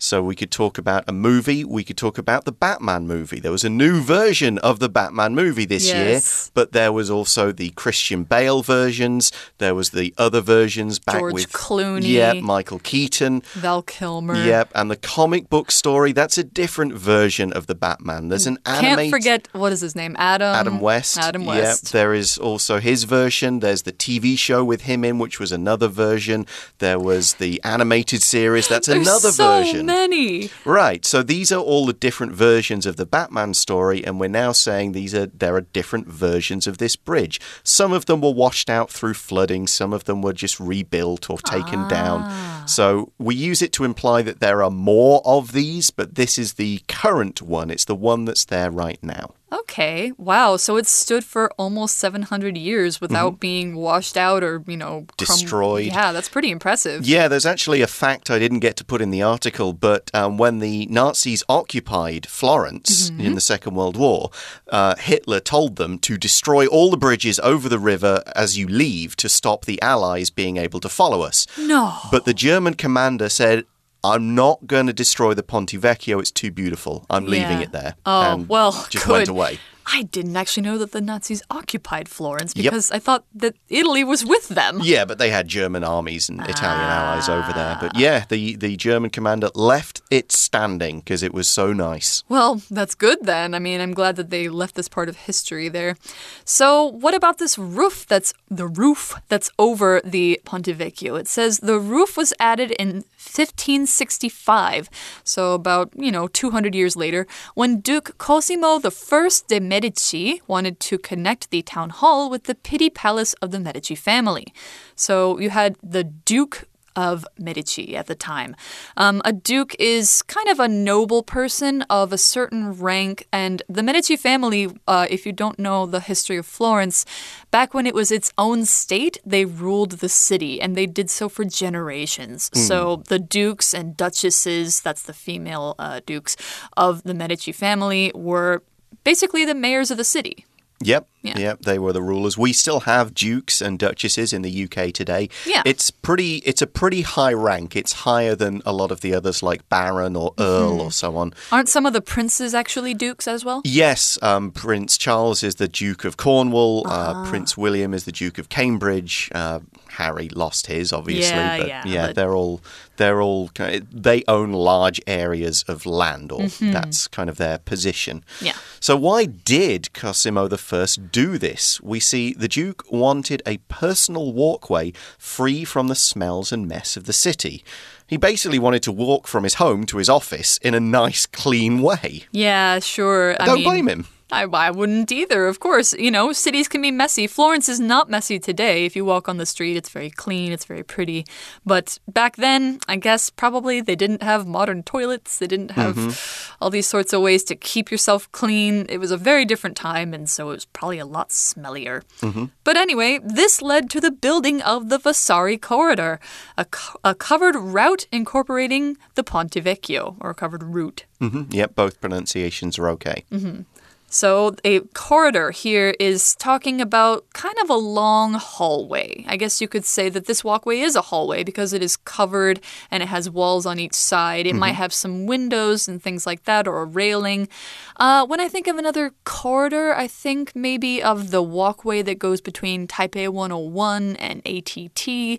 So 0.00 0.22
we 0.22 0.36
could 0.36 0.52
talk 0.52 0.78
about 0.78 1.02
a 1.08 1.12
movie, 1.12 1.64
we 1.64 1.82
could 1.82 1.96
talk 1.96 2.18
about 2.18 2.44
the 2.44 2.52
Batman 2.52 3.08
movie. 3.08 3.40
There 3.40 3.50
was 3.50 3.64
a 3.64 3.68
new 3.68 4.00
version 4.00 4.56
of 4.58 4.78
the 4.78 4.88
Batman 4.88 5.34
movie 5.34 5.64
this 5.64 5.86
Yes. 5.86 5.94
year, 5.96 6.50
but 6.54 6.70
there 6.70 6.92
was 6.92 7.10
also 7.10 7.50
the 7.50 7.70
Christian 7.70 8.22
Bale 8.22 8.62
versions, 8.62 9.32
there 9.58 9.74
was 9.74 9.90
the 9.90 10.14
other 10.16 10.40
versions 10.40 11.00
back 11.00 11.18
George 11.18 11.34
with 11.34 11.52
Clooney. 11.52 12.12
Yep, 12.12 12.36
Michael 12.42 12.78
Keaton. 12.78 13.42
Val 13.54 13.82
Kilmer. 13.82 14.36
Yep, 14.36 14.70
and 14.76 14.88
the 14.88 14.96
comic 14.96 15.50
book 15.50 15.72
story, 15.72 16.12
that's 16.12 16.38
a 16.38 16.44
different 16.44 16.94
version 16.94 17.52
of 17.52 17.66
the 17.66 17.74
Batman. 17.74 18.28
There's 18.28 18.46
an 18.46 18.58
Can't 18.64 19.10
forget, 19.10 19.48
what 19.52 19.72
is 19.72 19.80
his 19.80 19.96
name? 19.96 20.14
Adam. 20.16 20.54
Adam 20.54 20.78
West. 20.80 21.18
Adam 21.18 21.44
West. 21.44 21.86
Yep, 21.86 21.92
there 21.92 22.14
is 22.14 22.38
also 22.38 22.78
his 22.78 23.02
version. 23.02 23.58
There's 23.58 23.82
the 23.82 23.92
TV 23.92 24.38
show 24.38 24.62
with 24.62 24.82
him 24.82 25.04
in, 25.04 25.18
which 25.18 25.40
was 25.40 25.50
another 25.50 25.88
version. 25.88 26.46
There 26.78 27.00
was 27.00 27.34
the 27.34 27.60
animated 27.64 28.22
series. 28.22 28.68
That's 28.68 28.86
another 28.86 29.32
so 29.32 29.44
version. 29.44 29.87
Many. 29.88 30.50
Right. 30.64 31.04
So 31.04 31.22
these 31.22 31.50
are 31.50 31.60
all 31.60 31.86
the 31.86 31.92
different 31.92 32.32
versions 32.32 32.86
of 32.86 32.94
the 32.96 33.06
Batman 33.06 33.54
story, 33.54 34.04
and 34.04 34.20
we're 34.20 34.28
now 34.28 34.52
saying 34.52 34.92
these 34.92 35.14
are 35.14 35.26
there 35.26 35.56
are 35.56 35.62
different 35.62 36.06
versions 36.06 36.66
of 36.66 36.78
this 36.78 36.94
bridge. 36.96 37.40
Some 37.64 37.92
of 37.92 38.06
them 38.06 38.20
were 38.20 38.32
washed 38.32 38.70
out 38.70 38.90
through 38.90 39.14
flooding. 39.14 39.66
Some 39.66 39.92
of 39.92 40.04
them 40.04 40.22
were 40.22 40.32
just 40.32 40.60
rebuilt 40.60 41.28
or 41.30 41.38
taken 41.38 41.80
Ah. 41.80 41.88
down. 41.88 42.68
So 42.68 43.12
we 43.18 43.34
use 43.34 43.62
it 43.62 43.72
to 43.72 43.84
imply 43.84 44.22
that 44.22 44.40
there 44.40 44.62
are 44.62 44.70
more 44.70 45.20
of 45.24 45.52
these, 45.52 45.90
but 45.90 46.14
this 46.14 46.38
is 46.38 46.54
the 46.54 46.82
current 46.86 47.42
one. 47.42 47.70
It's 47.70 47.84
the 47.86 47.94
one 47.94 48.24
that's 48.24 48.44
there 48.44 48.70
right 48.70 49.02
now. 49.02 49.34
Okay. 49.50 50.12
Wow. 50.18 50.56
So 50.56 50.76
it 50.76 50.86
stood 50.86 51.24
for 51.24 51.50
almost 51.58 51.96
700 51.98 52.56
years 52.56 53.00
without 53.00 53.40
being 53.40 53.74
washed 53.74 54.16
out 54.16 54.42
or, 54.42 54.62
you 54.66 54.76
know, 54.76 54.88
Mm-hmm. 54.88 55.16
Destroyed. 55.18 55.86
Yeah, 55.86 56.12
that's 56.12 56.28
pretty 56.28 56.50
impressive. 56.50 57.06
Yeah, 57.06 57.28
there's 57.28 57.46
actually 57.46 57.82
a 57.82 57.86
fact 57.86 58.30
I 58.30 58.38
didn't 58.38 58.60
get 58.60 58.76
to 58.76 58.84
put 58.84 59.00
in 59.00 59.10
the 59.10 59.22
article, 59.22 59.72
but 59.72 60.10
um, 60.14 60.38
when 60.38 60.58
the 60.58 60.86
Nazis 60.86 61.42
occupied 61.48 62.26
Florence 62.26 63.10
in 63.10 63.34
the 63.34 63.40
Second 63.40 63.74
World 63.74 63.96
War, 63.96 64.30
uh, 64.68 64.94
Hitler 64.96 65.40
told 65.40 65.76
them 65.76 65.98
to 66.00 66.16
destroy 66.16 66.66
all 66.66 66.90
the 66.90 66.96
bridges 66.96 67.38
over 67.40 67.68
the 67.68 67.78
river 67.78 68.22
as 68.34 68.56
you 68.58 68.66
leave 68.68 69.16
to 69.16 69.28
stop 69.28 69.64
the 69.64 69.80
Allies 69.82 70.30
being 70.30 70.56
able 70.56 70.80
to 70.80 70.88
follow 70.88 71.22
us. 71.22 71.46
No. 71.58 71.94
But 72.10 72.24
the 72.24 72.34
German 72.34 72.74
commander 72.74 73.28
said, 73.28 73.64
I'm 74.04 74.34
not 74.34 74.66
going 74.66 74.86
to 74.86 74.92
destroy 74.92 75.34
the 75.34 75.42
Ponte 75.42 75.72
Vecchio. 75.72 76.20
It's 76.20 76.30
too 76.30 76.50
beautiful. 76.50 77.04
I'm 77.10 77.26
leaving 77.26 77.60
it 77.60 77.72
there. 77.72 77.94
Oh, 78.06 78.32
and 78.32 78.48
well, 78.48 78.72
just 78.90 79.06
good. 79.06 79.12
went 79.12 79.28
away. 79.28 79.58
I 79.90 80.02
didn't 80.02 80.36
actually 80.36 80.64
know 80.64 80.78
that 80.78 80.92
the 80.92 81.00
Nazis 81.00 81.42
occupied 81.50 82.08
Florence 82.08 82.52
because 82.52 82.90
I 82.90 82.98
thought 82.98 83.24
that 83.34 83.56
Italy 83.68 84.04
was 84.04 84.24
with 84.24 84.48
them. 84.48 84.80
Yeah, 84.82 85.06
but 85.06 85.18
they 85.18 85.30
had 85.30 85.48
German 85.48 85.82
armies 85.82 86.28
and 86.28 86.40
Italian 86.42 86.84
allies 86.84 87.28
over 87.28 87.52
there. 87.54 87.78
But 87.80 87.92
ah. 87.94 87.98
yeah, 87.98 88.24
the, 88.28 88.56
the 88.56 88.76
German 88.76 89.10
commander 89.10 89.48
left 89.54 90.02
it 90.10 90.30
standing 90.30 90.98
because 90.98 91.22
it 91.22 91.32
was 91.32 91.48
so 91.48 91.72
nice. 91.72 92.22
Well, 92.28 92.60
that's 92.70 92.94
good 92.94 93.20
then. 93.22 93.54
I 93.54 93.58
mean, 93.58 93.80
I'm 93.80 93.94
glad 93.94 94.16
that 94.16 94.28
they 94.28 94.48
left 94.50 94.74
this 94.74 94.88
part 94.88 95.08
of 95.08 95.16
history 95.16 95.70
there. 95.70 95.96
So, 96.44 96.84
what 96.84 97.14
about 97.14 97.38
this 97.38 97.56
roof 97.56 98.06
that's 98.06 98.34
the 98.50 98.66
roof 98.66 99.14
that's 99.28 99.50
over 99.58 100.02
the 100.04 100.40
Ponte 100.44 100.66
Vecchio? 100.66 101.18
It 101.18 101.28
says 101.28 101.60
the 101.60 101.78
roof 101.78 102.16
was 102.16 102.34
added 102.38 102.72
in 102.72 103.04
1565, 103.18 104.88
so 105.24 105.54
about, 105.54 105.90
you 105.96 106.12
know, 106.12 106.28
200 106.28 106.72
years 106.72 106.94
later, 106.94 107.26
when 107.54 107.80
Duke 107.80 108.16
Cosimo 108.16 108.78
I 108.78 109.28
de' 109.48 109.60
Medici 109.60 110.40
wanted 110.46 110.78
to 110.80 110.98
connect 110.98 111.50
the 111.50 111.62
town 111.62 111.90
hall 111.90 112.30
with 112.30 112.44
the 112.44 112.54
Pitti 112.54 112.90
Palace 112.90 113.34
of 113.42 113.50
the 113.50 113.58
Medici 113.58 113.96
family. 113.96 114.46
So 114.94 115.40
you 115.40 115.50
had 115.50 115.76
the 115.82 116.04
Duke 116.04 116.67
of 116.98 117.24
Medici 117.38 117.96
at 117.96 118.08
the 118.08 118.16
time. 118.16 118.56
Um, 118.96 119.22
a 119.24 119.32
duke 119.32 119.76
is 119.78 120.22
kind 120.22 120.48
of 120.48 120.58
a 120.58 120.66
noble 120.66 121.22
person 121.22 121.82
of 121.82 122.12
a 122.12 122.18
certain 122.18 122.72
rank, 122.72 123.28
and 123.32 123.62
the 123.68 123.84
Medici 123.84 124.16
family, 124.16 124.68
uh, 124.88 125.06
if 125.08 125.24
you 125.24 125.32
don't 125.32 125.60
know 125.60 125.86
the 125.86 126.00
history 126.00 126.36
of 126.36 126.44
Florence, 126.44 127.06
back 127.52 127.72
when 127.72 127.86
it 127.86 127.94
was 127.94 128.10
its 128.10 128.32
own 128.36 128.64
state, 128.64 129.16
they 129.24 129.44
ruled 129.44 129.92
the 129.92 130.08
city, 130.08 130.60
and 130.60 130.74
they 130.74 130.86
did 130.86 131.08
so 131.08 131.28
for 131.28 131.44
generations. 131.44 132.50
So 132.66 132.96
the 133.06 133.20
dukes 133.20 133.72
and 133.72 133.96
duchesses, 133.96 134.80
that's 134.80 135.04
the 135.04 135.12
female 135.12 135.76
uh, 135.78 136.00
dukes 136.04 136.36
of 136.76 137.04
the 137.04 137.14
Medici 137.14 137.52
family, 137.52 138.10
were 138.12 138.62
basically 139.04 139.44
the 139.44 139.54
mayors 139.54 139.92
of 139.92 139.98
the 139.98 140.04
city. 140.04 140.44
Yep. 140.82 141.08
Yeah. 141.22 141.36
Yep, 141.38 141.62
they 141.62 141.78
were 141.78 141.92
the 141.92 142.00
rulers. 142.02 142.38
We 142.38 142.52
still 142.52 142.80
have 142.80 143.12
dukes 143.12 143.60
and 143.60 143.78
duchesses 143.78 144.32
in 144.32 144.42
the 144.42 144.64
UK 144.64 144.92
today. 144.92 145.28
Yeah. 145.44 145.62
It's 145.66 145.90
pretty 145.90 146.36
it's 146.38 146.62
a 146.62 146.66
pretty 146.66 147.02
high 147.02 147.32
rank. 147.32 147.74
It's 147.74 147.92
higher 147.92 148.36
than 148.36 148.62
a 148.64 148.72
lot 148.72 148.92
of 148.92 149.00
the 149.00 149.12
others 149.14 149.42
like 149.42 149.68
baron 149.68 150.14
or 150.14 150.32
earl 150.38 150.80
or 150.80 150.92
so 150.92 151.16
on. 151.16 151.34
Aren't 151.50 151.68
some 151.68 151.84
of 151.86 151.92
the 151.92 152.00
princes 152.00 152.54
actually 152.54 152.94
dukes 152.94 153.26
as 153.26 153.44
well? 153.44 153.60
Yes, 153.64 154.18
um, 154.22 154.52
Prince 154.52 154.96
Charles 154.96 155.42
is 155.42 155.56
the 155.56 155.68
Duke 155.68 156.04
of 156.04 156.16
Cornwall. 156.16 156.84
Ah. 156.86 157.24
Uh, 157.24 157.28
Prince 157.28 157.56
William 157.56 157.92
is 157.92 158.04
the 158.04 158.12
Duke 158.12 158.38
of 158.38 158.48
Cambridge. 158.48 159.28
Uh, 159.34 159.58
Harry 159.88 160.28
lost 160.28 160.68
his, 160.68 160.92
obviously, 160.92 161.34
Yeah, 161.36 161.58
but 161.58 161.86
yeah, 161.86 162.06
but- 162.06 162.14
they're 162.14 162.36
all 162.36 162.60
they're 162.98 163.22
all 163.22 163.50
they 163.90 164.22
own 164.28 164.52
large 164.52 165.00
areas 165.06 165.64
of 165.66 165.86
land, 165.86 166.30
or 166.30 166.40
mm-hmm. 166.40 166.72
that's 166.72 167.08
kind 167.08 167.30
of 167.30 167.38
their 167.38 167.58
position. 167.58 168.24
Yeah. 168.40 168.56
So 168.80 168.96
why 168.96 169.24
did 169.24 169.92
Cosimo 169.94 170.48
I 170.48 170.86
do 171.10 171.38
this? 171.38 171.80
We 171.80 172.00
see 172.00 172.34
the 172.34 172.48
Duke 172.48 172.84
wanted 172.90 173.42
a 173.46 173.58
personal 173.68 174.32
walkway 174.32 174.92
free 175.16 175.64
from 175.64 175.88
the 175.88 175.94
smells 175.94 176.52
and 176.52 176.68
mess 176.68 176.96
of 176.96 177.04
the 177.04 177.12
city. 177.12 177.64
He 178.06 178.16
basically 178.16 178.58
wanted 178.58 178.82
to 178.84 178.92
walk 178.92 179.26
from 179.26 179.44
his 179.44 179.54
home 179.54 179.84
to 179.86 179.98
his 179.98 180.08
office 180.08 180.58
in 180.58 180.74
a 180.74 180.80
nice, 180.80 181.26
clean 181.26 181.82
way. 181.82 182.24
Yeah, 182.32 182.78
sure. 182.78 183.36
I 183.40 183.46
Don't 183.46 183.56
mean, 183.56 183.64
blame 183.64 183.88
him. 183.88 184.06
I, 184.30 184.42
I 184.42 184.70
wouldn't 184.70 185.10
either, 185.10 185.46
of 185.46 185.60
course. 185.60 185.94
You 185.94 186.10
know, 186.10 186.32
cities 186.32 186.68
can 186.68 186.82
be 186.82 186.90
messy. 186.90 187.26
Florence 187.26 187.68
is 187.68 187.80
not 187.80 188.10
messy 188.10 188.38
today. 188.38 188.84
If 188.84 188.94
you 188.94 189.04
walk 189.04 189.28
on 189.28 189.38
the 189.38 189.46
street, 189.46 189.76
it's 189.76 189.88
very 189.88 190.10
clean, 190.10 190.52
it's 190.52 190.66
very 190.66 190.82
pretty. 190.82 191.26
But 191.64 191.98
back 192.06 192.36
then, 192.36 192.80
I 192.88 192.96
guess 192.96 193.30
probably 193.30 193.80
they 193.80 193.96
didn't 193.96 194.22
have 194.22 194.46
modern 194.46 194.82
toilets, 194.82 195.38
they 195.38 195.46
didn't 195.46 195.72
have 195.72 195.96
mm-hmm. 195.96 196.54
all 196.62 196.70
these 196.70 196.86
sorts 196.86 197.12
of 197.12 197.22
ways 197.22 197.42
to 197.44 197.56
keep 197.56 197.90
yourself 197.90 198.30
clean. 198.32 198.86
It 198.88 198.98
was 198.98 199.10
a 199.10 199.16
very 199.16 199.44
different 199.44 199.76
time, 199.76 200.12
and 200.12 200.28
so 200.28 200.50
it 200.50 200.54
was 200.54 200.64
probably 200.66 200.98
a 200.98 201.06
lot 201.06 201.30
smellier. 201.30 202.02
Mm-hmm. 202.20 202.46
But 202.64 202.76
anyway, 202.76 203.20
this 203.24 203.62
led 203.62 203.88
to 203.90 204.00
the 204.00 204.10
building 204.10 204.60
of 204.62 204.90
the 204.90 204.98
Vasari 204.98 205.56
Corridor, 205.56 206.20
a, 206.56 206.66
co- 206.66 206.98
a 207.02 207.14
covered 207.14 207.56
route 207.56 208.06
incorporating 208.12 208.98
the 209.14 209.24
Ponte 209.24 209.52
Vecchio, 209.52 210.16
or 210.20 210.30
a 210.30 210.34
covered 210.34 210.62
route. 210.62 211.06
hmm 211.18 211.44
Yep, 211.48 211.74
both 211.74 212.00
pronunciations 212.00 212.78
are 212.78 212.88
okay. 212.90 213.24
Mm-hmm. 213.32 213.62
So, 214.10 214.56
a 214.64 214.80
corridor 214.94 215.50
here 215.50 215.94
is 216.00 216.34
talking 216.36 216.80
about 216.80 217.26
kind 217.34 217.54
of 217.62 217.68
a 217.68 217.74
long 217.74 218.34
hallway. 218.34 219.24
I 219.28 219.36
guess 219.36 219.60
you 219.60 219.68
could 219.68 219.84
say 219.84 220.08
that 220.08 220.24
this 220.24 220.42
walkway 220.42 220.80
is 220.80 220.96
a 220.96 221.02
hallway 221.02 221.44
because 221.44 221.74
it 221.74 221.82
is 221.82 221.96
covered 221.96 222.60
and 222.90 223.02
it 223.02 223.06
has 223.06 223.28
walls 223.28 223.66
on 223.66 223.78
each 223.78 223.92
side. 223.94 224.46
It 224.46 224.54
might 224.54 224.72
have 224.72 224.94
some 224.94 225.26
windows 225.26 225.88
and 225.88 226.02
things 226.02 226.26
like 226.26 226.44
that, 226.44 226.66
or 226.66 226.80
a 226.80 226.84
railing. 226.86 227.48
Uh, 227.96 228.24
when 228.26 228.40
I 228.40 228.48
think 228.48 228.66
of 228.66 228.78
another 228.78 229.12
corridor, 229.24 229.94
I 229.94 230.06
think 230.06 230.52
maybe 230.54 231.02
of 231.02 231.30
the 231.30 231.42
walkway 231.42 232.00
that 232.02 232.18
goes 232.18 232.40
between 232.40 232.86
Taipei 232.86 233.28
101 233.28 234.16
and 234.16 234.40
ATT 234.46 235.38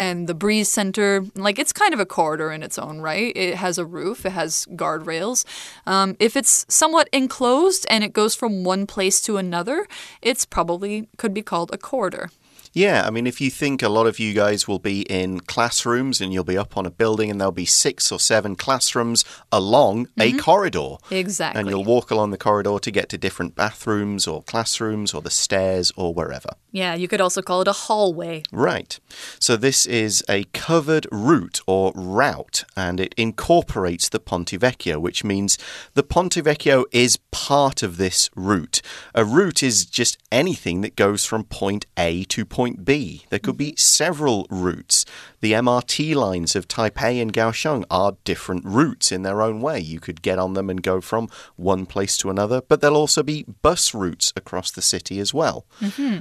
and 0.00 0.26
the 0.26 0.34
Breeze 0.34 0.68
Center. 0.68 1.24
Like, 1.36 1.58
it's 1.58 1.72
kind 1.72 1.94
of 1.94 2.00
a 2.00 2.06
corridor 2.06 2.50
in 2.50 2.62
its 2.64 2.78
own 2.78 3.00
right. 3.00 3.32
It 3.36 3.54
has 3.54 3.78
a 3.78 3.86
roof, 3.86 4.26
it 4.26 4.32
has 4.32 4.66
guardrails. 4.72 5.44
Um, 5.86 6.16
if 6.18 6.36
it's 6.36 6.66
somewhat 6.68 7.08
enclosed 7.12 7.86
and 7.88 8.02
it 8.02 8.07
goes 8.12 8.34
from 8.34 8.64
one 8.64 8.86
place 8.86 9.20
to 9.22 9.36
another, 9.36 9.86
it's 10.22 10.44
probably 10.44 11.08
could 11.16 11.34
be 11.34 11.42
called 11.42 11.70
a 11.72 11.78
corridor. 11.78 12.30
Yeah, 12.72 13.04
I 13.06 13.10
mean, 13.10 13.26
if 13.26 13.40
you 13.40 13.50
think 13.50 13.82
a 13.82 13.88
lot 13.88 14.06
of 14.06 14.18
you 14.18 14.34
guys 14.34 14.68
will 14.68 14.78
be 14.78 15.02
in 15.02 15.40
classrooms 15.40 16.20
and 16.20 16.32
you'll 16.32 16.44
be 16.44 16.58
up 16.58 16.76
on 16.76 16.86
a 16.86 16.90
building 16.90 17.30
and 17.30 17.40
there'll 17.40 17.52
be 17.52 17.64
six 17.64 18.12
or 18.12 18.20
seven 18.20 18.56
classrooms 18.56 19.24
along 19.50 20.08
a 20.18 20.30
mm-hmm. 20.30 20.38
corridor. 20.38 20.96
Exactly. 21.10 21.60
And 21.60 21.68
you'll 21.68 21.84
walk 21.84 22.10
along 22.10 22.30
the 22.30 22.38
corridor 22.38 22.78
to 22.78 22.90
get 22.90 23.08
to 23.08 23.18
different 23.18 23.54
bathrooms 23.54 24.26
or 24.26 24.42
classrooms 24.42 25.14
or 25.14 25.22
the 25.22 25.30
stairs 25.30 25.92
or 25.96 26.14
wherever. 26.14 26.50
Yeah, 26.70 26.94
you 26.94 27.08
could 27.08 27.20
also 27.20 27.40
call 27.40 27.62
it 27.62 27.68
a 27.68 27.72
hallway. 27.72 28.42
Right. 28.52 28.98
So 29.40 29.56
this 29.56 29.86
is 29.86 30.22
a 30.28 30.44
covered 30.52 31.06
route 31.10 31.60
or 31.66 31.92
route, 31.94 32.64
and 32.76 33.00
it 33.00 33.14
incorporates 33.16 34.08
the 34.08 34.20
Ponte 34.20 34.50
Vecchio, 34.50 35.00
which 35.00 35.24
means 35.24 35.56
the 35.94 36.02
Ponte 36.02 36.34
Vecchio 36.34 36.84
is 36.92 37.18
part 37.30 37.82
of 37.82 37.96
this 37.96 38.28
route. 38.36 38.82
A 39.14 39.24
route 39.24 39.62
is 39.62 39.86
just 39.86 40.18
anything 40.30 40.82
that 40.82 40.96
goes 40.96 41.24
from 41.24 41.44
point 41.44 41.86
A 41.96 42.24
to 42.24 42.44
point 42.44 42.84
B. 42.84 43.24
There 43.30 43.38
could 43.38 43.56
be 43.56 43.74
several 43.76 44.46
routes. 44.50 45.06
The 45.40 45.52
MRT 45.52 46.14
lines 46.16 46.56
of 46.56 46.66
Taipei 46.66 47.22
and 47.22 47.32
Kaohsiung 47.32 47.84
are 47.90 48.16
different 48.24 48.64
routes 48.64 49.12
in 49.12 49.22
their 49.22 49.40
own 49.40 49.60
way. 49.60 49.78
You 49.78 50.00
could 50.00 50.20
get 50.20 50.38
on 50.38 50.54
them 50.54 50.68
and 50.68 50.82
go 50.82 51.00
from 51.00 51.28
one 51.56 51.86
place 51.86 52.16
to 52.18 52.30
another, 52.30 52.60
but 52.60 52.80
there'll 52.80 52.96
also 52.96 53.22
be 53.22 53.44
bus 53.62 53.94
routes 53.94 54.32
across 54.36 54.70
the 54.70 54.82
city 54.82 55.20
as 55.20 55.32
well. 55.32 55.64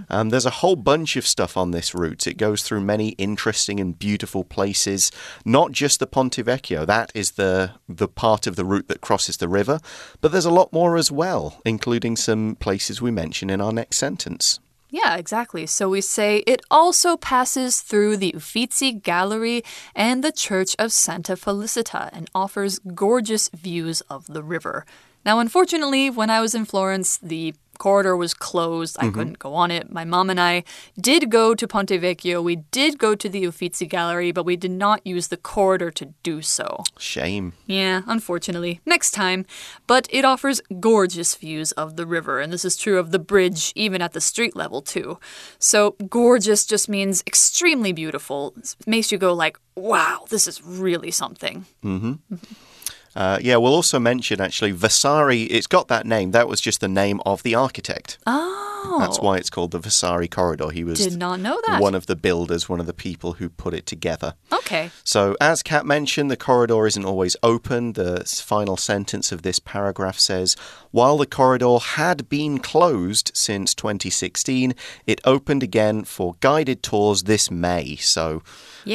Um, 0.10 0.30
there's 0.38 0.46
a 0.46 0.62
whole 0.62 0.75
bunch 0.75 1.15
of 1.15 1.25
stuff 1.25 1.58
on 1.58 1.72
this 1.72 1.96
route. 1.96 2.27
It 2.27 2.38
goes 2.38 2.62
through 2.62 2.82
many 2.82 3.10
interesting 3.17 3.79
and 3.79 3.98
beautiful 3.98 4.44
places. 4.44 5.12
Not 5.44 5.72
just 5.72 6.00
the 6.00 6.06
Ponte 6.06 6.36
Vecchio, 6.46 6.86
that 6.86 7.12
is 7.15 7.32
the 7.32 7.72
the 7.89 8.08
part 8.08 8.46
of 8.46 8.56
the 8.56 8.63
route 8.63 8.88
that 8.88 9.01
crosses 9.01 9.38
the 9.38 9.48
river, 9.48 9.79
but 10.22 10.32
there's 10.32 10.46
a 10.46 10.51
lot 10.51 10.72
more 10.72 10.96
as 10.96 11.12
well, 11.12 11.60
including 11.65 12.15
some 12.15 12.56
places 12.60 13.01
we 13.01 13.10
mention 13.10 13.50
in 13.50 13.60
our 13.60 13.74
next 13.74 13.98
sentence. 13.98 14.60
Yeah, 14.91 15.15
exactly. 15.15 15.65
So 15.65 15.89
we 15.89 16.01
say 16.01 16.44
it 16.46 16.62
also 16.70 17.17
passes 17.17 17.82
through 17.82 18.17
the 18.17 18.36
Uffizi 18.36 18.91
Gallery 18.91 19.63
and 19.96 20.24
the 20.24 20.32
Church 20.32 20.75
of 20.77 20.91
Santa 20.91 21.36
Felicita 21.36 22.12
and 22.13 22.29
offers 22.36 22.77
gorgeous 22.94 23.50
views 23.50 24.01
of 24.01 24.27
the 24.27 24.44
river. 24.44 24.86
Now, 25.27 25.39
unfortunately, 25.39 26.10
when 26.10 26.29
I 26.29 26.39
was 26.39 26.56
in 26.56 26.63
Florence, 26.63 27.17
the 27.17 27.53
corridor 27.78 28.16
was 28.16 28.34
closed. 28.34 28.98
I 29.00 29.06
mm-hmm. 29.06 29.16
couldn't 29.16 29.40
go 29.40 29.54
on 29.54 29.72
it. 29.72 29.92
My 29.92 30.06
mom 30.06 30.30
and 30.30 30.40
I 30.40 30.64
did 31.00 31.30
go 31.30 31.56
to 31.56 31.68
Ponte 31.68 31.90
Vecchio. 31.90 32.44
We 32.44 32.58
did 32.58 32.98
go 32.98 33.16
to 33.16 33.30
the 33.30 33.46
Uffizi 33.46 33.86
Gallery, 33.86 34.32
but 34.32 34.44
we 34.44 34.56
did 34.56 34.72
not 34.72 35.06
use 35.06 35.28
the 35.28 35.38
corridor 35.38 35.92
to 35.92 36.14
do 36.24 36.42
so. 36.42 36.84
Shame. 36.98 37.54
Yeah, 37.66 38.02
unfortunately. 38.08 38.82
Next 38.86 39.12
time. 39.12 39.46
But 39.88 40.08
it 40.12 40.26
offers 40.26 40.62
gorgeous 40.80 41.36
views 41.36 41.72
of 41.74 41.96
the 41.96 42.06
river, 42.06 42.40
and 42.40 42.52
this 42.52 42.66
is 42.66 42.78
true 42.78 43.00
of 43.00 43.12
the 43.12 43.20
bridge, 43.20 43.72
even 43.76 44.02
at 44.02 44.14
the 44.14 44.22
street 44.22 44.56
level, 44.56 44.82
too. 44.82 45.20
So, 45.60 45.92
gorgeous 46.10 46.66
just 46.66 46.90
means 46.90 47.24
extremely 47.28 47.94
beautiful. 47.94 48.54
It 48.58 48.76
makes 48.86 49.12
you 49.12 49.18
go 49.18 49.34
like, 49.34 49.60
wow, 49.76 50.26
this 50.30 50.48
is 50.48 50.64
really 50.64 51.12
something. 51.12 51.66
Mm-hmm. 51.84 52.14
Mm-hmm. 52.34 52.54
Uh, 53.18 53.40
yeah, 53.42 53.56
we'll 53.56 53.74
also 53.74 53.98
mention 53.98 54.40
actually 54.40 54.72
Vasari. 54.72 55.44
It's 55.44 55.66
got 55.66 55.88
that 55.88 56.06
name. 56.06 56.32
That 56.32 56.48
was 56.48 56.62
just 56.62 56.82
the 56.82 56.88
name 56.88 57.20
of 57.26 57.42
the 57.42 57.56
architect. 57.56 58.20
Ah, 58.28 58.98
That's 59.00 59.20
why 59.20 59.38
it's 59.38 59.50
called 59.50 59.72
the 59.72 59.80
Vasari 59.80 60.28
Corridor. 60.28 60.70
He 60.70 60.84
was 60.84 61.00
Did 61.00 61.18
not 61.18 61.40
know 61.40 61.60
that. 61.66 61.82
one 61.82 61.96
of 61.96 62.06
the 62.06 62.16
builders, 62.16 62.70
one 62.70 62.80
of 62.80 62.86
the 62.86 62.94
people 62.94 63.34
who 63.34 63.50
put 63.50 63.74
it 63.74 63.88
together. 63.88 64.36
Okay. 64.54 64.92
So, 65.04 65.36
as 65.42 65.64
Kat 65.64 65.84
mentioned, 65.84 66.30
the 66.30 66.38
corridor 66.38 66.86
isn't 66.86 67.06
always 67.06 67.36
open. 67.42 67.94
The 67.94 68.24
final 68.24 68.78
sentence 68.78 69.32
of 69.32 69.42
this 69.42 69.58
paragraph 69.58 70.20
says 70.20 70.56
While 70.92 71.18
the 71.18 71.26
corridor 71.26 71.80
had 71.80 72.30
been 72.30 72.60
closed 72.60 73.32
since 73.34 73.74
2016, 73.74 74.76
it 75.08 75.22
opened 75.26 75.64
again 75.64 76.04
for 76.04 76.36
guided 76.40 76.84
tours 76.84 77.24
this 77.24 77.50
May. 77.50 77.96
So, 77.96 78.44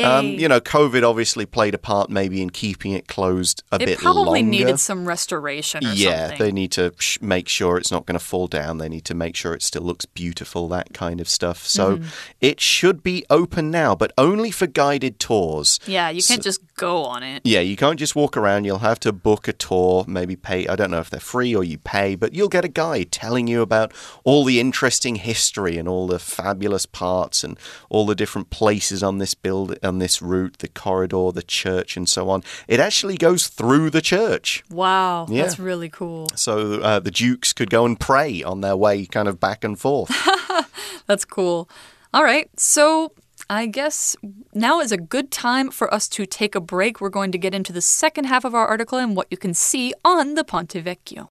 um, 0.00 0.26
you 0.26 0.48
know, 0.48 0.60
COVID 0.60 1.02
obviously 1.08 1.46
played 1.46 1.74
a 1.74 1.78
part 1.78 2.10
maybe 2.10 2.40
in 2.42 2.50
keeping 2.50 2.92
it 2.92 3.08
closed 3.08 3.62
a 3.72 3.76
It 3.76 3.86
bit 3.86 3.98
probably 3.98 4.42
needed 4.42 4.80
some 4.80 5.06
restoration 5.06 5.84
or 5.84 5.92
yeah, 5.92 6.28
something. 6.28 6.38
they 6.46 6.52
need 6.52 6.72
to 6.72 6.92
sh 6.98 7.20
make 7.20 7.48
sure 7.48 7.76
it's 7.78 7.90
not 7.90 8.06
going 8.06 8.18
to 8.18 8.24
fall 8.24 8.46
down. 8.46 8.78
They 8.78 8.88
need 8.88 9.04
to 9.06 9.14
make 9.14 9.36
sure 9.36 9.54
it 9.54 9.62
still 9.62 9.82
looks 9.82 10.04
beautiful, 10.06 10.68
that 10.68 10.92
kind 10.94 11.20
of 11.20 11.28
stuff. 11.28 11.66
So 11.66 11.96
Mm-hmm. 11.96 12.08
it 12.40 12.60
should 12.60 13.02
be 13.02 13.24
open 13.28 13.70
now, 13.70 13.94
but 13.94 14.12
only 14.16 14.50
for 14.50 14.66
guided 14.66 15.18
tours. 15.18 15.78
yeah, 15.86 16.08
you 16.10 16.22
can't 16.22 16.42
just 16.42 16.60
go 16.76 17.04
on 17.04 17.22
it. 17.22 17.42
Yeah, 17.44 17.60
you 17.60 17.76
can't 17.76 17.98
just 17.98 18.16
walk 18.16 18.36
around. 18.36 18.64
You'll 18.64 18.78
have 18.78 19.00
to 19.00 19.12
book 19.12 19.46
a 19.48 19.52
tour, 19.52 20.04
maybe 20.08 20.36
pay. 20.36 20.66
I 20.66 20.76
don't 20.76 20.90
know 20.90 21.00
if 21.00 21.10
they're 21.10 21.20
free 21.20 21.54
or 21.54 21.62
you 21.64 21.78
pay, 21.78 22.14
but 22.14 22.34
you'll 22.34 22.48
get 22.48 22.64
a 22.64 22.68
guide 22.68 23.12
telling 23.12 23.46
you 23.46 23.60
about 23.62 23.92
all 24.24 24.44
the 24.44 24.58
interesting 24.60 25.16
history 25.16 25.76
and 25.78 25.88
all 25.88 26.06
the 26.06 26.18
fabulous 26.18 26.86
parts 26.86 27.44
and 27.44 27.58
all 27.90 28.06
the 28.06 28.14
different 28.14 28.50
places 28.50 29.02
on 29.02 29.18
this 29.18 29.34
build 29.34 29.78
on 29.82 29.98
this 29.98 30.20
route, 30.22 30.58
the 30.58 30.68
corridor, 30.68 31.30
the 31.32 31.42
church, 31.42 31.96
and 31.96 32.08
so 32.08 32.28
on. 32.30 32.42
It 32.68 32.80
actually 32.80 33.16
goes 33.16 33.48
through 33.48 33.90
the 33.90 34.00
church. 34.00 34.62
Wow, 34.70 35.26
Yeah. 35.28 35.42
that's 35.42 35.58
really 35.58 35.88
cool. 35.88 36.28
So 36.34 36.80
uh, 36.80 36.98
the 37.00 37.10
dukes 37.10 37.52
could 37.52 37.70
go 37.70 37.84
and 37.86 37.98
pray 37.98 38.42
on 38.42 38.60
their 38.60 38.76
way 38.76 39.06
kind 39.06 39.28
of 39.28 39.38
back 39.40 39.64
and 39.64 39.78
forth. 39.78 40.10
That's 41.06 41.24
cool. 41.24 41.68
All 42.14 42.22
right, 42.22 42.48
so 42.56 43.12
I 43.50 43.66
guess 43.66 44.14
now 44.54 44.80
is 44.80 44.92
a 44.92 44.96
good 44.96 45.30
time 45.30 45.70
for 45.70 45.92
us 45.92 46.08
to 46.10 46.26
take 46.26 46.54
a 46.54 46.60
break. 46.60 47.00
We're 47.00 47.08
going 47.10 47.32
to 47.32 47.38
get 47.38 47.54
into 47.54 47.72
the 47.72 47.80
second 47.80 48.24
half 48.24 48.44
of 48.44 48.54
our 48.54 48.66
article 48.66 48.98
and 48.98 49.16
what 49.16 49.26
you 49.30 49.36
can 49.36 49.52
see 49.54 49.92
on 50.04 50.34
the 50.34 50.44
Ponte 50.44 50.74
Vecchio. 50.84 51.28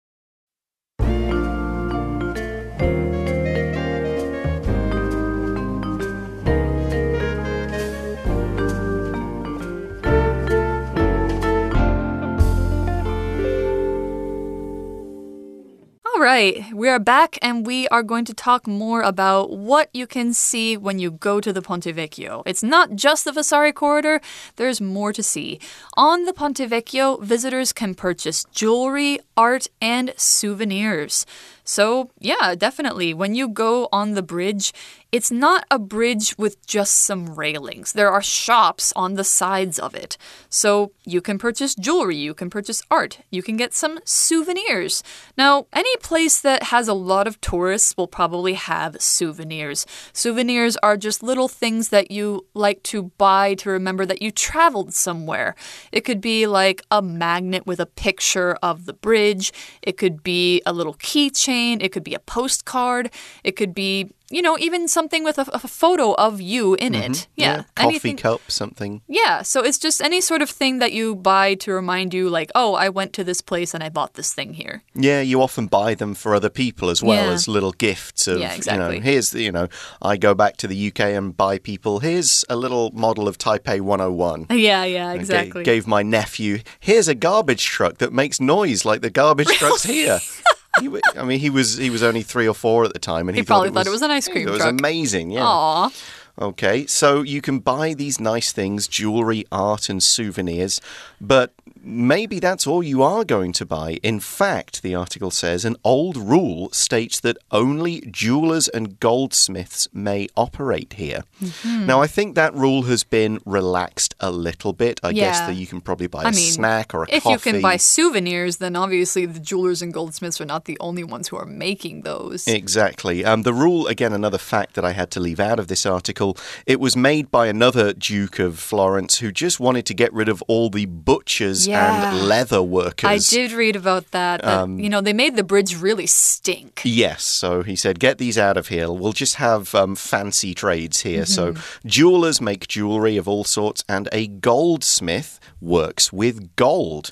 Right, 16.20 16.70
we 16.74 16.88
are 16.88 16.98
back 16.98 17.38
and 17.40 17.66
we 17.66 17.88
are 17.88 18.02
going 18.02 18.26
to 18.26 18.34
talk 18.34 18.66
more 18.66 19.00
about 19.00 19.50
what 19.56 19.88
you 19.94 20.06
can 20.06 20.34
see 20.34 20.76
when 20.76 20.98
you 20.98 21.10
go 21.10 21.40
to 21.40 21.50
the 21.50 21.62
Ponte 21.62 21.84
Vecchio. 21.84 22.42
It's 22.44 22.62
not 22.62 22.94
just 22.94 23.24
the 23.24 23.32
Vasari 23.32 23.72
corridor, 23.72 24.20
there's 24.56 24.82
more 24.82 25.14
to 25.14 25.22
see. 25.22 25.58
On 25.96 26.26
the 26.26 26.34
Ponte 26.34 26.58
Vecchio, 26.58 27.22
visitors 27.22 27.72
can 27.72 27.94
purchase 27.94 28.44
jewelry, 28.52 29.18
art, 29.34 29.68
and 29.80 30.12
souvenirs. 30.18 31.24
So, 31.70 32.10
yeah, 32.18 32.56
definitely. 32.56 33.14
When 33.14 33.36
you 33.36 33.46
go 33.46 33.88
on 33.92 34.14
the 34.14 34.24
bridge, 34.24 34.72
it's 35.12 35.30
not 35.30 35.64
a 35.70 35.78
bridge 35.78 36.36
with 36.36 36.66
just 36.66 36.94
some 36.94 37.36
railings. 37.36 37.92
There 37.92 38.10
are 38.10 38.22
shops 38.22 38.92
on 38.96 39.14
the 39.14 39.22
sides 39.22 39.78
of 39.78 39.94
it. 39.94 40.18
So, 40.48 40.90
you 41.04 41.20
can 41.20 41.38
purchase 41.38 41.76
jewelry, 41.76 42.16
you 42.16 42.34
can 42.34 42.50
purchase 42.50 42.82
art, 42.90 43.20
you 43.30 43.40
can 43.40 43.56
get 43.56 43.72
some 43.72 44.00
souvenirs. 44.04 45.04
Now, 45.38 45.66
any 45.72 45.96
place 45.98 46.40
that 46.40 46.64
has 46.64 46.88
a 46.88 46.92
lot 46.92 47.28
of 47.28 47.40
tourists 47.40 47.96
will 47.96 48.08
probably 48.08 48.54
have 48.54 49.00
souvenirs. 49.00 49.86
Souvenirs 50.12 50.76
are 50.78 50.96
just 50.96 51.22
little 51.22 51.48
things 51.48 51.90
that 51.90 52.10
you 52.10 52.46
like 52.52 52.82
to 52.84 53.12
buy 53.16 53.54
to 53.54 53.70
remember 53.70 54.04
that 54.06 54.22
you 54.22 54.32
traveled 54.32 54.92
somewhere. 54.92 55.54
It 55.92 56.00
could 56.00 56.20
be 56.20 56.48
like 56.48 56.82
a 56.90 57.00
magnet 57.00 57.64
with 57.64 57.78
a 57.78 57.86
picture 57.86 58.58
of 58.60 58.86
the 58.86 58.92
bridge, 58.92 59.52
it 59.82 59.96
could 59.96 60.24
be 60.24 60.62
a 60.66 60.72
little 60.72 60.94
keychain, 60.94 61.59
it 61.80 61.92
could 61.92 62.04
be 62.04 62.14
a 62.14 62.18
postcard, 62.18 63.10
it 63.44 63.52
could 63.56 63.74
be 63.74 64.10
you 64.32 64.42
know, 64.42 64.56
even 64.60 64.86
something 64.86 65.24
with 65.24 65.38
a, 65.38 65.46
a 65.52 65.58
photo 65.58 66.12
of 66.14 66.40
you 66.40 66.76
in 66.76 66.94
it. 66.94 67.10
Mm-hmm. 67.12 67.30
Yeah. 67.34 67.56
Coffee 67.74 67.88
anything- 67.88 68.16
cup, 68.16 68.40
something. 68.46 69.02
yeah, 69.08 69.42
so 69.42 69.60
it's 69.60 69.76
just 69.76 70.00
any 70.00 70.20
sort 70.20 70.40
of 70.40 70.48
thing 70.48 70.78
that 70.78 70.92
you 70.92 71.16
buy 71.16 71.56
to 71.56 71.72
remind 71.72 72.14
you, 72.14 72.28
like, 72.30 72.48
oh, 72.54 72.74
I 72.74 72.90
went 72.90 73.12
to 73.14 73.24
this 73.24 73.40
place 73.40 73.74
and 73.74 73.82
I 73.82 73.88
bought 73.88 74.14
this 74.14 74.32
thing 74.32 74.54
here. 74.54 74.84
Yeah, 74.94 75.20
you 75.20 75.42
often 75.42 75.66
buy 75.66 75.96
them 75.96 76.14
for 76.14 76.32
other 76.32 76.48
people 76.48 76.90
as 76.90 77.02
well 77.02 77.26
Yeah. 77.26 77.32
as 77.32 77.48
little 77.48 77.72
gifts 77.72 78.28
of, 78.28 78.38
Yeah, 78.38 78.50
you 78.52 78.56
exactly. 78.58 78.98
know, 78.98 79.02
here's 79.02 79.30
the, 79.30 79.42
you 79.42 79.50
know, 79.50 79.66
I 80.00 80.16
go 80.16 80.32
back 80.32 80.56
to 80.58 80.68
the 80.68 80.76
UK 80.92 81.00
and 81.18 81.36
buy 81.36 81.58
people, 81.58 81.98
here's 81.98 82.44
a 82.48 82.54
little 82.54 82.92
model 82.92 83.26
of 83.26 83.36
Taipei 83.36 83.80
101. 83.80 84.46
Yeah, 84.60 84.84
yeah, 84.84 85.12
exactly. 85.12 85.64
gave 85.64 85.88
my 85.88 86.04
nephew, 86.04 86.60
here's 86.78 87.08
a 87.08 87.16
garbage 87.16 87.64
truck 87.64 87.98
that 87.98 88.12
makes 88.12 88.38
noise 88.40 88.84
like 88.84 89.00
the 89.02 89.10
garbage 89.10 89.48
trucks 89.58 89.82
here. 89.82 90.20
He, 90.78 90.88
I 91.16 91.24
mean, 91.24 91.40
he 91.40 91.50
was 91.50 91.76
he 91.76 91.90
was 91.90 92.02
only 92.02 92.22
three 92.22 92.46
or 92.46 92.54
four 92.54 92.84
at 92.84 92.92
the 92.92 92.98
time, 93.00 93.28
and 93.28 93.36
he, 93.36 93.42
He 93.42 93.44
probably 93.44 93.70
thought 93.70 93.86
it 93.86 93.90
was 93.90 94.02
an 94.02 94.10
ice 94.10 94.28
cream 94.28 94.46
It 94.46 94.52
was 94.52 94.64
amazing, 94.64 95.30
yeah. 95.30 95.44
Aw. 95.44 95.90
Okay, 96.38 96.86
so 96.86 97.22
you 97.22 97.40
can 97.40 97.58
buy 97.58 97.94
these 97.94 98.20
nice 98.20 98.52
things, 98.52 98.88
jewelry, 98.88 99.44
art, 99.52 99.88
and 99.88 100.02
souvenirs, 100.02 100.80
but 101.20 101.52
maybe 101.82 102.38
that's 102.38 102.66
all 102.66 102.82
you 102.82 103.02
are 103.02 103.24
going 103.24 103.52
to 103.52 103.64
buy. 103.66 103.98
In 104.02 104.20
fact, 104.20 104.82
the 104.82 104.94
article 104.94 105.30
says 105.30 105.64
an 105.64 105.76
old 105.84 106.16
rule 106.16 106.70
states 106.72 107.20
that 107.20 107.36
only 107.50 108.00
jewelers 108.02 108.68
and 108.68 109.00
goldsmiths 109.00 109.88
may 109.92 110.28
operate 110.36 110.94
here. 110.94 111.24
Mm-hmm. 111.42 111.86
Now, 111.86 112.02
I 112.02 112.06
think 112.06 112.34
that 112.34 112.54
rule 112.54 112.82
has 112.82 113.04
been 113.04 113.40
relaxed 113.44 114.14
a 114.20 114.30
little 114.30 114.72
bit. 114.72 115.00
I 115.02 115.12
guess 115.12 115.40
that 115.40 115.56
you 115.56 115.66
can 115.66 115.80
probably 115.80 116.06
buy 116.06 116.24
a 116.24 116.26
I 116.26 116.30
mean, 116.32 116.50
snack 116.50 116.94
or 116.94 117.04
a 117.04 117.06
if 117.10 117.22
coffee. 117.22 117.32
you 117.32 117.38
can 117.52 117.62
buy 117.62 117.76
souvenirs, 117.76 118.58
then 118.58 118.76
obviously 118.76 119.26
the 119.26 119.40
jewelers 119.40 119.82
and 119.82 119.92
goldsmiths 119.92 120.40
are 120.40 120.46
not 120.46 120.66
the 120.66 120.76
only 120.80 121.04
ones 121.04 121.28
who 121.28 121.36
are 121.36 121.46
making 121.46 122.02
those. 122.02 122.46
Exactly. 122.46 123.24
Um, 123.24 123.42
the 123.42 123.54
rule, 123.54 123.86
again, 123.86 124.12
another 124.12 124.38
fact 124.38 124.74
that 124.74 124.84
I 124.84 124.92
had 124.92 125.10
to 125.12 125.20
leave 125.20 125.40
out 125.40 125.58
of 125.58 125.68
this 125.68 125.86
article, 125.86 126.19
it 126.66 126.78
was 126.80 126.94
made 126.96 127.30
by 127.30 127.46
another 127.46 127.92
Duke 127.92 128.38
of 128.38 128.58
Florence 128.58 129.18
who 129.18 129.32
just 129.32 129.58
wanted 129.60 129.86
to 129.86 129.94
get 129.94 130.12
rid 130.12 130.28
of 130.28 130.42
all 130.48 130.70
the 130.70 130.86
butchers 130.86 131.66
Yeah. 131.66 132.10
and 132.12 132.26
leather 132.28 132.62
workers. 132.62 133.08
I 133.08 133.18
did 133.18 133.52
read 133.52 133.76
about 133.76 134.10
that. 134.12 134.42
that 134.42 134.44
Um, 134.44 134.78
you 134.78 134.88
know, 134.88 135.00
they 135.00 135.12
made 135.12 135.36
the 135.36 135.42
bridge 135.44 135.74
really 135.80 136.06
stink. 136.06 136.82
Yes, 136.84 137.22
so 137.24 137.62
he 137.62 137.74
said, 137.76 137.98
get 137.98 138.18
these 138.18 138.36
out 138.38 138.56
of 138.56 138.68
here. 138.68 138.90
We'll 138.90 139.12
just 139.12 139.36
have 139.36 139.74
um, 139.74 139.96
fancy 139.96 140.54
trades 140.54 141.00
here. 141.00 141.26
So, 141.26 141.52
Mm-hmm. 141.52 141.88
jewelers 141.88 142.40
make 142.40 142.68
jewelry 142.68 143.16
of 143.16 143.26
all 143.28 143.44
sorts, 143.44 143.82
and 143.88 144.08
a 144.12 144.26
goldsmith 144.26 145.40
works 145.60 146.12
with 146.12 146.54
gold. 146.56 147.10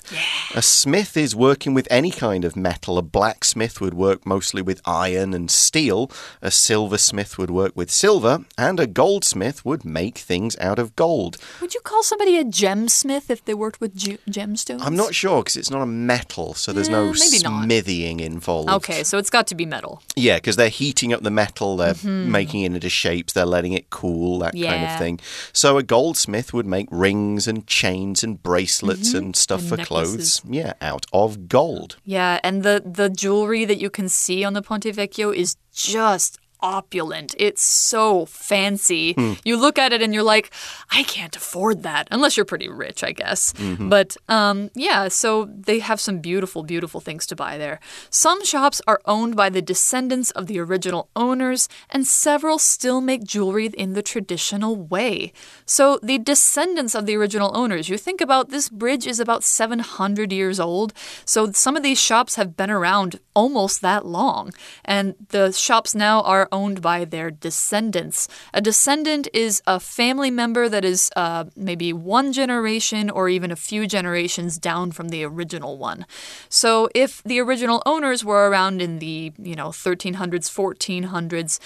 A 0.55 0.61
smith 0.61 1.15
is 1.17 1.35
working 1.35 1.73
with 1.73 1.87
any 1.91 2.09
kind 2.11 2.45
of 2.45 2.55
metal. 2.55 2.97
A 2.97 3.01
blacksmith 3.01 3.79
would 3.81 3.93
work 3.93 4.25
mostly 4.25 4.61
with 4.61 4.81
iron 4.85 5.33
and 5.33 5.49
steel. 5.51 6.09
A 6.41 6.49
silversmith 6.51 7.37
would 7.37 7.51
work 7.51 7.73
with 7.75 7.91
silver, 7.91 8.45
and 8.57 8.79
a 8.79 8.87
goldsmith 9.03 9.63
would 9.65 9.83
make 9.85 10.17
things 10.17 10.53
out 10.59 10.79
of 10.83 10.87
gold. 10.95 11.37
Would 11.61 11.73
you 11.73 11.81
call 11.89 12.03
somebody 12.03 12.33
a 12.37 12.43
gemsmith 12.43 13.29
if 13.29 13.39
they 13.45 13.53
worked 13.53 13.79
with 13.83 13.91
gemstones? 14.35 14.81
I'm 14.81 14.95
not 15.03 15.11
sure 15.21 15.37
because 15.41 15.57
it's 15.61 15.71
not 15.75 15.81
a 15.81 15.85
metal, 16.11 16.53
so 16.53 16.67
there's 16.73 16.89
no 16.89 17.03
Eh, 17.09 17.13
maybe 17.23 17.39
not. 17.43 17.65
smithying 17.67 18.19
involved. 18.19 18.69
Okay, 18.77 19.01
so 19.03 19.17
it's 19.17 19.29
got 19.37 19.45
to 19.47 19.55
be 19.55 19.65
metal. 19.65 19.93
Yeah, 20.15 20.35
because 20.37 20.55
they're 20.57 20.77
heating 20.83 21.13
up 21.13 21.21
the 21.23 21.31
metal, 21.43 21.77
they're 21.77 21.95
making 22.03 22.61
it 22.63 22.73
into 22.73 22.89
shapes, 22.89 23.31
they're 23.33 23.45
letting 23.57 23.73
it 23.79 23.89
cool, 23.89 24.39
that 24.39 24.53
kind 24.53 24.83
of. 24.85 24.97
Thing. 24.99 25.19
So 25.53 25.77
a 25.77 25.83
goldsmith 25.83 26.53
would 26.53 26.65
make 26.67 26.87
rings 26.91 27.47
and 27.47 27.65
chains 27.67 28.23
and 28.23 28.41
bracelets 28.43 29.13
and 29.13 29.35
stuff. 29.35 29.61
And 29.61 29.69
for 29.69 29.77
necklaces. 29.77 30.39
clothes. 30.41 30.55
Yeah, 30.59 30.73
out 30.81 31.05
of 31.13 31.47
gold. 31.47 31.91
Yeah, 32.03 32.39
and 32.43 32.63
the 32.63 32.75
the 32.99 33.09
jewelry 33.09 33.63
that 33.65 33.79
you 33.83 33.89
can 33.89 34.09
see 34.09 34.43
on 34.43 34.53
the 34.53 34.61
Ponte 34.61 34.85
Vecchio 34.99 35.33
is 35.33 35.55
just 35.73 36.37
opulent. 36.61 37.35
It's 37.37 37.61
so 37.61 38.25
fancy. 38.25 39.13
Hmm. 39.13 39.33
You 39.43 39.57
look 39.57 39.77
at 39.77 39.93
it 39.93 40.01
and 40.01 40.13
you're 40.13 40.23
like, 40.23 40.51
I 40.91 41.03
can't 41.03 41.35
afford 41.35 41.83
that 41.83 42.07
unless 42.11 42.35
you're 42.35 42.45
pretty 42.45 42.69
rich, 42.69 43.03
I 43.03 43.11
guess. 43.11 43.53
Mm-hmm. 43.53 43.89
But 43.89 44.17
um, 44.27 44.69
yeah, 44.75 45.07
so 45.07 45.45
they 45.45 45.79
have 45.79 45.99
some 45.99 46.19
beautiful, 46.19 46.63
beautiful 46.63 46.99
things 46.99 47.25
to 47.27 47.35
buy 47.35 47.57
there. 47.57 47.79
Some 48.09 48.43
shops 48.43 48.81
are 48.87 49.01
owned 49.05 49.35
by 49.35 49.49
the 49.49 49.61
descendants 49.61 50.31
of 50.31 50.47
the 50.47 50.59
original 50.59 51.09
owners, 51.15 51.69
and 51.89 52.05
several 52.05 52.59
still 52.59 53.01
make 53.01 53.23
jewelry 53.23 53.67
in 53.67 53.93
the 53.93 54.01
traditional 54.01 54.75
way. 54.75 55.31
So 55.65 55.99
the 56.01 56.17
descendants 56.17 56.95
of 56.95 57.05
the 57.05 57.15
original 57.15 57.55
owners, 57.55 57.89
you 57.89 57.97
think 57.97 58.21
about 58.21 58.49
this 58.49 58.69
bridge 58.69 59.07
is 59.07 59.19
about 59.19 59.43
700 59.43 60.31
years 60.31 60.59
old. 60.59 60.93
So 61.25 61.51
some 61.51 61.75
of 61.75 61.83
these 61.83 61.99
shops 61.99 62.35
have 62.35 62.57
been 62.57 62.69
around 62.69 63.19
almost 63.33 63.81
that 63.81 64.05
long. 64.05 64.51
And 64.83 65.15
the 65.29 65.51
shops 65.53 65.95
now 65.95 66.21
are 66.23 66.48
owned 66.51 66.81
by 66.81 67.05
their 67.05 67.31
descendants. 67.31 68.27
A 68.53 68.61
descendant 68.61 69.27
is 69.33 69.61
a 69.67 69.79
family 69.79 70.31
member 70.31 70.69
that 70.69 70.85
is 70.85 71.11
uh, 71.15 71.45
maybe 71.55 71.93
one 71.93 72.33
generation 72.33 73.09
or 73.09 73.29
even 73.29 73.51
a 73.51 73.55
few 73.55 73.87
generations 73.87 74.57
down 74.57 74.91
from 74.91 75.09
the 75.09 75.23
original 75.23 75.77
one. 75.77 76.05
So 76.49 76.89
if 76.95 77.23
the 77.23 77.39
original 77.39 77.81
owners 77.85 78.23
were 78.23 78.49
around 78.49 78.81
in 78.81 78.99
the, 78.99 79.31
you 79.37 79.55
know, 79.55 79.69
1300s, 79.69 80.49
1400s, 80.49 81.59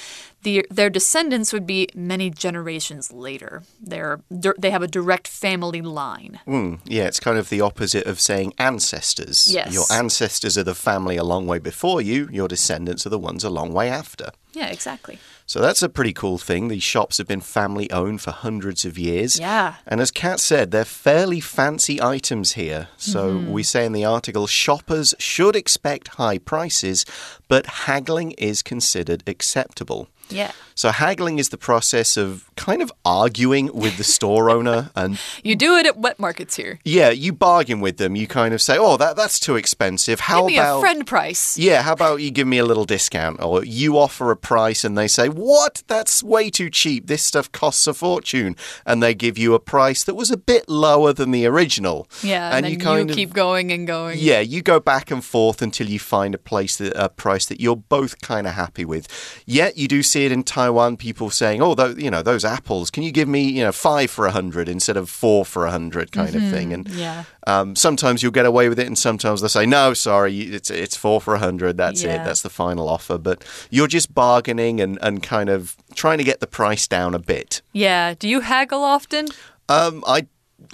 the, 0.44 0.66
their 0.70 0.90
descendants 0.90 1.52
would 1.54 1.66
be 1.66 1.88
many 1.96 2.30
generations 2.30 3.12
later. 3.12 3.64
They're, 3.82 4.20
they 4.30 4.72
have 4.72 4.84
a 4.84 4.88
direct 4.88 5.28
family 5.28 5.82
line. 5.82 6.40
Mm, 6.48 6.80
yeah, 6.86 7.06
it's 7.06 7.20
kind 7.20 7.38
of 7.38 7.50
the 7.50 7.62
opposite 7.62 8.06
of 8.06 8.20
saying 8.20 8.54
ancestors. 8.58 9.48
Yes. 9.52 9.74
Your 9.74 9.86
ancestors 9.92 10.58
are 10.58 10.64
the 10.64 10.76
family 10.76 11.18
a 11.18 11.24
long 11.24 11.48
way 11.48 11.60
before 11.60 12.02
you, 12.02 12.28
your 12.32 12.48
descendants 12.48 13.06
are 13.06 13.10
the 13.10 13.20
ones 13.20 13.44
a 13.44 13.50
long 13.50 13.74
way 13.74 13.90
after. 13.90 14.30
Yeah, 14.54 14.68
exactly. 14.68 15.18
So 15.48 15.60
that's 15.60 15.82
a 15.82 15.90
pretty 15.90 16.14
cool 16.14 16.38
thing. 16.38 16.68
These 16.68 16.84
shops 16.84 17.18
have 17.18 17.28
been 17.28 17.42
family 17.42 17.90
owned 17.92 18.22
for 18.22 18.32
hundreds 18.32 18.86
of 18.86 18.98
years. 19.00 19.40
Yeah. 19.40 19.76
And 19.88 20.00
as 20.00 20.12
Kat 20.12 20.40
said, 20.40 20.70
they're 20.72 20.86
fairly 20.86 21.40
fancy 21.40 22.02
items 22.02 22.54
here. 22.54 22.88
So 22.98 23.24
Mm-hmm. 23.34 23.52
we 23.52 23.64
say 23.64 23.86
in 23.86 23.94
the 23.94 24.06
article 24.06 24.46
shoppers 24.48 25.16
should 25.18 25.56
expect 25.56 26.10
high 26.20 26.38
prices, 26.38 27.04
but 27.48 27.66
haggling 27.66 28.32
is 28.34 28.62
considered 28.62 29.24
acceptable. 29.28 30.08
Yeah. 30.34 30.52
So 30.76 30.90
haggling 30.90 31.38
is 31.38 31.50
the 31.50 31.58
process 31.58 32.18
of 32.18 32.50
kind 32.56 32.82
of 32.82 32.92
arguing 33.06 33.70
with 33.74 33.98
the 33.98 34.04
store 34.04 34.50
owner 34.50 34.90
and 34.96 35.20
You 35.44 35.56
do 35.56 35.76
it 35.78 35.86
at 35.86 35.98
wet 35.98 36.18
markets 36.20 36.56
here. 36.56 36.80
yeah, 36.84 37.10
you 37.12 37.32
bargain 37.32 37.80
with 37.80 37.98
them. 37.98 38.16
You 38.16 38.26
kind 38.28 38.54
of 38.56 38.62
say, 38.62 38.78
"Oh, 38.80 38.98
that 38.98 39.16
that's 39.16 39.40
too 39.40 39.56
expensive. 39.56 40.20
How 40.22 40.48
about 40.48 40.78
a 40.78 40.82
friend 40.82 41.06
price. 41.06 41.58
yeah, 41.58 41.84
how 41.84 41.94
about 41.94 42.22
you 42.22 42.32
give 42.32 42.48
me 42.48 42.58
a 42.58 42.66
little 42.66 42.86
discount? 42.86 43.42
Or 43.42 43.64
you 43.64 43.98
offer 43.98 44.32
a 44.32 44.36
price 44.38 44.84
and 44.84 44.98
they 44.98 45.08
say, 45.08 45.30
What? 45.30 45.84
That's 45.88 46.24
way 46.24 46.50
too 46.50 46.70
cheap. 46.72 47.06
This 47.08 47.22
stuff 47.24 47.52
costs 47.52 47.86
a 47.88 47.94
fortune. 47.94 48.56
And 48.86 49.02
they 49.04 49.14
give 49.14 49.38
you 49.38 49.54
a 49.54 49.60
price 49.60 50.04
that 50.06 50.16
was 50.16 50.32
a 50.32 50.38
bit 50.38 50.68
lower 50.68 51.14
than 51.14 51.32
the 51.32 51.46
original. 51.46 52.08
Yeah, 52.24 52.48
and, 52.48 52.56
and 52.56 52.66
then 52.66 52.72
you 52.72 52.78
you, 52.80 52.84
kind 52.84 53.10
of. 53.12 53.16
keep 53.16 53.34
going 53.34 53.72
and 53.72 53.86
going. 53.86 54.18
yeah, 54.20 54.40
you 54.40 54.62
go 54.64 54.80
back 54.80 55.12
and 55.12 55.24
forth 55.24 55.62
until 55.62 55.88
you 55.88 56.00
find 56.00 56.34
a 56.34 56.40
place 56.40 56.78
that 56.78 56.94
a 56.96 57.10
price 57.10 57.46
that 57.46 57.60
you're 57.62 57.76
both 57.76 58.22
kind 58.22 58.48
of 58.48 58.54
happy 58.54 58.86
with. 58.86 59.08
Yet 59.46 59.78
you 59.78 59.88
do 59.88 60.02
see 60.02 60.23
it 60.26 60.32
in 60.32 60.44
Taiwan. 60.44 60.98
People 60.98 61.30
saying, 61.30 61.62
"Oh, 61.62 61.76
those, 61.76 61.98
you 61.98 62.10
know, 62.12 62.22
those 62.22 62.44
apples. 62.46 62.90
Can 62.90 63.04
you 63.04 63.12
give 63.12 63.28
me, 63.28 63.44
you 63.44 63.64
know, 63.64 63.72
five 63.72 64.10
for 64.12 64.26
a 64.26 64.32
hundred 64.32 64.68
instead 64.70 64.98
of 64.98 65.10
four 65.10 65.46
for 65.46 65.66
a 65.66 65.72
hundred, 65.72 66.12
kind 66.12 66.36
of 66.36 66.42
thing?" 66.50 66.74
And 66.74 66.88
Yeah. 66.90 67.24
um, 67.48 67.76
sometimes 67.76 68.22
you'll 68.24 68.32
get 68.32 68.46
away 68.46 68.70
with 68.70 68.80
it, 68.80 68.88
and 68.88 68.98
sometimes 68.98 69.42
they'll 69.42 69.50
say, 69.50 69.66
"No, 69.66 69.94
sorry, 69.94 70.38
it's 70.42 70.70
it's 70.70 70.96
four 70.96 71.22
for 71.22 71.36
a 71.36 71.40
hundred. 71.40 71.78
That's 71.78 72.04
it. 72.04 72.24
That's 72.24 72.42
the 72.42 72.50
final 72.50 72.90
offer." 72.90 73.18
But 73.18 73.44
you're 73.70 73.88
just 73.88 74.14
bargaining 74.14 74.82
and 74.82 74.98
and 75.02 75.22
kind 75.24 75.50
of 75.50 75.76
trying 75.96 76.18
to 76.18 76.24
get 76.24 76.40
the 76.40 76.48
price 76.48 76.88
down 76.88 77.14
a 77.14 77.20
bit. 77.20 77.62
Yeah. 77.72 78.14
Do 78.18 78.28
you 78.28 78.42
haggle 78.42 78.84
often? 78.84 79.28
Um, 79.70 80.04
I 80.06 80.28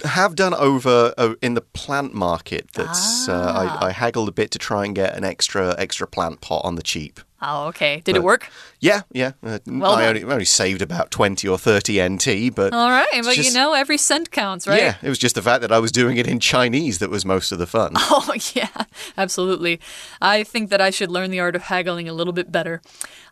have 0.04 0.34
done 0.34 0.54
over 0.54 1.12
uh, 1.18 1.34
in 1.42 1.54
the 1.54 1.60
plant 1.60 2.14
market. 2.14 2.70
That's 2.74 3.28
uh, 3.28 3.52
Ah. 3.54 3.78
I, 3.82 3.88
I 3.88 3.92
haggled 3.92 4.28
a 4.28 4.32
bit 4.32 4.50
to 4.52 4.58
try 4.58 4.84
and 4.84 4.94
get 4.94 5.16
an 5.16 5.24
extra 5.24 5.74
extra 5.78 6.06
plant 6.06 6.40
pot 6.40 6.64
on 6.64 6.74
the 6.76 6.82
cheap. 6.82 7.20
Oh, 7.42 7.68
okay. 7.68 8.02
Did 8.04 8.16
it 8.16 8.22
work? 8.22 8.50
Yeah, 8.80 9.00
yeah. 9.12 9.32
Uh, 9.42 9.58
Well 9.66 9.92
I 9.92 10.06
only, 10.08 10.22
only 10.24 10.44
saved 10.44 10.82
about 10.82 11.10
twenty 11.10 11.48
or 11.48 11.56
thirty 11.56 11.98
NT, 12.02 12.54
but 12.54 12.74
All 12.74 12.90
right. 12.90 13.08
But 13.24 13.38
you 13.38 13.50
know, 13.52 13.72
every 13.72 13.96
cent 13.96 14.30
counts, 14.30 14.66
right? 14.66 14.78
yeah, 14.82 14.96
it 15.02 15.08
was 15.08 15.18
just 15.18 15.34
the 15.36 15.42
fact 15.42 15.62
that 15.62 15.72
I 15.72 15.78
was 15.78 15.90
doing 15.90 16.18
it 16.18 16.26
in 16.26 16.38
Chinese 16.38 16.98
that 16.98 17.08
was 17.08 17.24
most 17.24 17.50
of 17.50 17.58
the 17.58 17.66
fun. 17.66 17.92
Oh, 17.96 18.34
yeah, 18.54 18.68
absolutely. 19.16 19.80
I 20.20 20.44
think 20.44 20.68
that 20.70 20.80
I 20.82 20.90
should 20.90 21.10
learn 21.10 21.30
the 21.30 21.40
art 21.40 21.56
of 21.56 21.62
haggling 21.62 22.08
a 22.08 22.12
little 22.12 22.34
bit 22.34 22.52
better. 22.52 22.82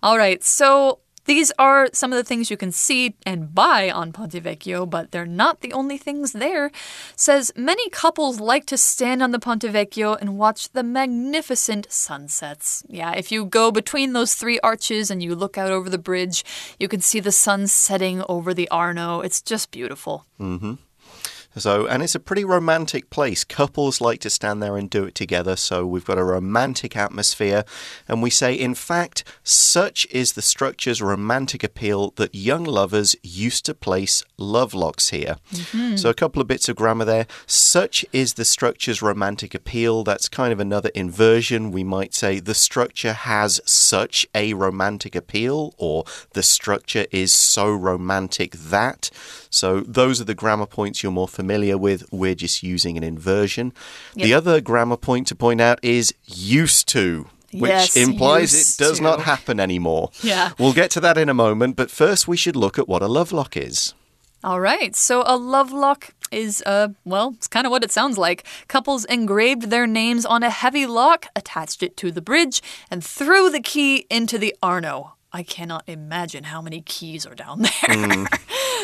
All 0.02 0.16
right, 0.16 0.42
so 0.42 1.00
these 1.28 1.52
are 1.58 1.90
some 1.92 2.10
of 2.10 2.16
the 2.16 2.24
things 2.24 2.50
you 2.50 2.56
can 2.56 2.72
see 2.72 3.14
and 3.26 3.54
buy 3.54 3.90
on 3.90 4.12
Ponte 4.12 4.42
Vecchio, 4.42 4.88
but 4.88 5.12
they're 5.12 5.26
not 5.26 5.60
the 5.60 5.74
only 5.74 5.98
things 5.98 6.32
there. 6.32 6.70
Says 7.16 7.52
many 7.54 7.88
couples 7.90 8.40
like 8.40 8.64
to 8.66 8.78
stand 8.78 9.22
on 9.22 9.30
the 9.30 9.38
Ponte 9.38 9.64
Vecchio 9.64 10.16
and 10.18 10.38
watch 10.38 10.72
the 10.72 10.82
magnificent 10.82 11.86
sunsets. 11.92 12.82
Yeah, 12.88 13.12
if 13.12 13.30
you 13.30 13.44
go 13.44 13.70
between 13.70 14.14
those 14.14 14.34
three 14.34 14.58
arches 14.60 15.10
and 15.10 15.22
you 15.22 15.34
look 15.34 15.58
out 15.58 15.70
over 15.70 15.90
the 15.90 15.98
bridge, 15.98 16.44
you 16.80 16.88
can 16.88 17.02
see 17.02 17.20
the 17.20 17.30
sun 17.30 17.66
setting 17.66 18.22
over 18.26 18.54
the 18.54 18.68
Arno. 18.70 19.20
It's 19.20 19.42
just 19.42 19.70
beautiful. 19.70 20.24
Mm-hmm. 20.40 20.74
So, 21.58 21.86
and 21.86 22.02
it's 22.02 22.14
a 22.14 22.20
pretty 22.20 22.44
romantic 22.44 23.10
place. 23.10 23.44
Couples 23.44 24.00
like 24.00 24.20
to 24.20 24.30
stand 24.30 24.62
there 24.62 24.76
and 24.76 24.88
do 24.88 25.04
it 25.04 25.14
together. 25.14 25.56
So, 25.56 25.86
we've 25.86 26.04
got 26.04 26.18
a 26.18 26.24
romantic 26.24 26.96
atmosphere. 26.96 27.64
And 28.06 28.22
we 28.22 28.30
say, 28.30 28.54
in 28.54 28.74
fact, 28.74 29.24
such 29.42 30.06
is 30.10 30.32
the 30.32 30.42
structure's 30.42 31.02
romantic 31.02 31.64
appeal 31.64 32.12
that 32.16 32.34
young 32.34 32.64
lovers 32.64 33.16
used 33.22 33.64
to 33.66 33.74
place 33.74 34.22
love 34.36 34.74
locks 34.74 35.08
here. 35.08 35.36
Mm-hmm. 35.52 35.96
So, 35.96 36.08
a 36.08 36.14
couple 36.14 36.40
of 36.40 36.48
bits 36.48 36.68
of 36.68 36.76
grammar 36.76 37.04
there. 37.04 37.26
Such 37.46 38.04
is 38.12 38.34
the 38.34 38.44
structure's 38.44 39.02
romantic 39.02 39.54
appeal. 39.54 40.04
That's 40.04 40.28
kind 40.28 40.52
of 40.52 40.60
another 40.60 40.90
inversion. 40.94 41.70
We 41.70 41.84
might 41.84 42.14
say, 42.14 42.40
the 42.40 42.54
structure 42.54 43.12
has 43.12 43.60
such 43.64 44.26
a 44.34 44.54
romantic 44.54 45.16
appeal, 45.16 45.74
or 45.76 46.04
the 46.34 46.42
structure 46.42 47.06
is 47.10 47.34
so 47.34 47.72
romantic 47.74 48.52
that. 48.52 49.10
So, 49.50 49.80
those 49.80 50.20
are 50.20 50.24
the 50.24 50.34
grammar 50.34 50.66
points 50.66 51.02
you're 51.02 51.12
more 51.12 51.26
familiar 51.28 51.47
with. 51.48 52.04
We're 52.12 52.34
just 52.34 52.62
using 52.62 52.96
an 52.96 53.02
inversion. 53.02 53.72
The 54.14 54.34
other 54.34 54.60
grammar 54.60 54.96
point 54.96 55.26
to 55.28 55.34
point 55.34 55.60
out 55.60 55.78
is 55.82 56.12
used 56.26 56.88
to. 56.88 57.26
Which 57.50 57.70
Yes, 57.70 57.96
implies 57.96 58.52
it 58.52 58.76
does 58.78 59.00
not 59.00 59.20
happen 59.20 59.58
anymore. 59.58 60.10
Yeah. 60.22 60.52
We'll 60.58 60.74
get 60.74 60.90
to 60.92 61.00
that 61.00 61.16
in 61.16 61.30
a 61.30 61.34
moment, 61.34 61.76
but 61.76 61.90
first 61.90 62.28
we 62.28 62.36
should 62.36 62.56
look 62.56 62.78
at 62.78 62.86
what 62.86 63.00
a 63.02 63.06
love 63.08 63.32
lock 63.32 63.56
is. 63.56 63.94
All 64.44 64.60
right, 64.60 64.94
so 64.94 65.24
a 65.26 65.36
love 65.36 65.72
lock 65.72 66.10
is, 66.30 66.62
uh, 66.66 66.88
well, 67.06 67.32
it's 67.36 67.48
kind 67.48 67.66
of 67.66 67.70
what 67.70 67.82
it 67.82 67.90
sounds 67.90 68.18
like. 68.18 68.44
Couples 68.68 69.06
engraved 69.06 69.70
their 69.70 69.86
names 69.86 70.26
on 70.26 70.42
a 70.42 70.50
heavy 70.50 70.86
lock, 70.86 71.26
attached 71.34 71.82
it 71.82 71.96
to 71.96 72.12
the 72.12 72.20
bridge, 72.20 72.62
and 72.90 73.02
threw 73.02 73.50
the 73.50 73.60
key 73.60 74.06
into 74.10 74.36
the 74.38 74.54
Arno. 74.62 75.14
I 75.32 75.42
cannot 75.42 75.84
imagine 75.86 76.44
how 76.44 76.60
many 76.62 76.82
keys 76.82 77.26
are 77.26 77.34
down 77.34 77.62
there. 77.86 78.26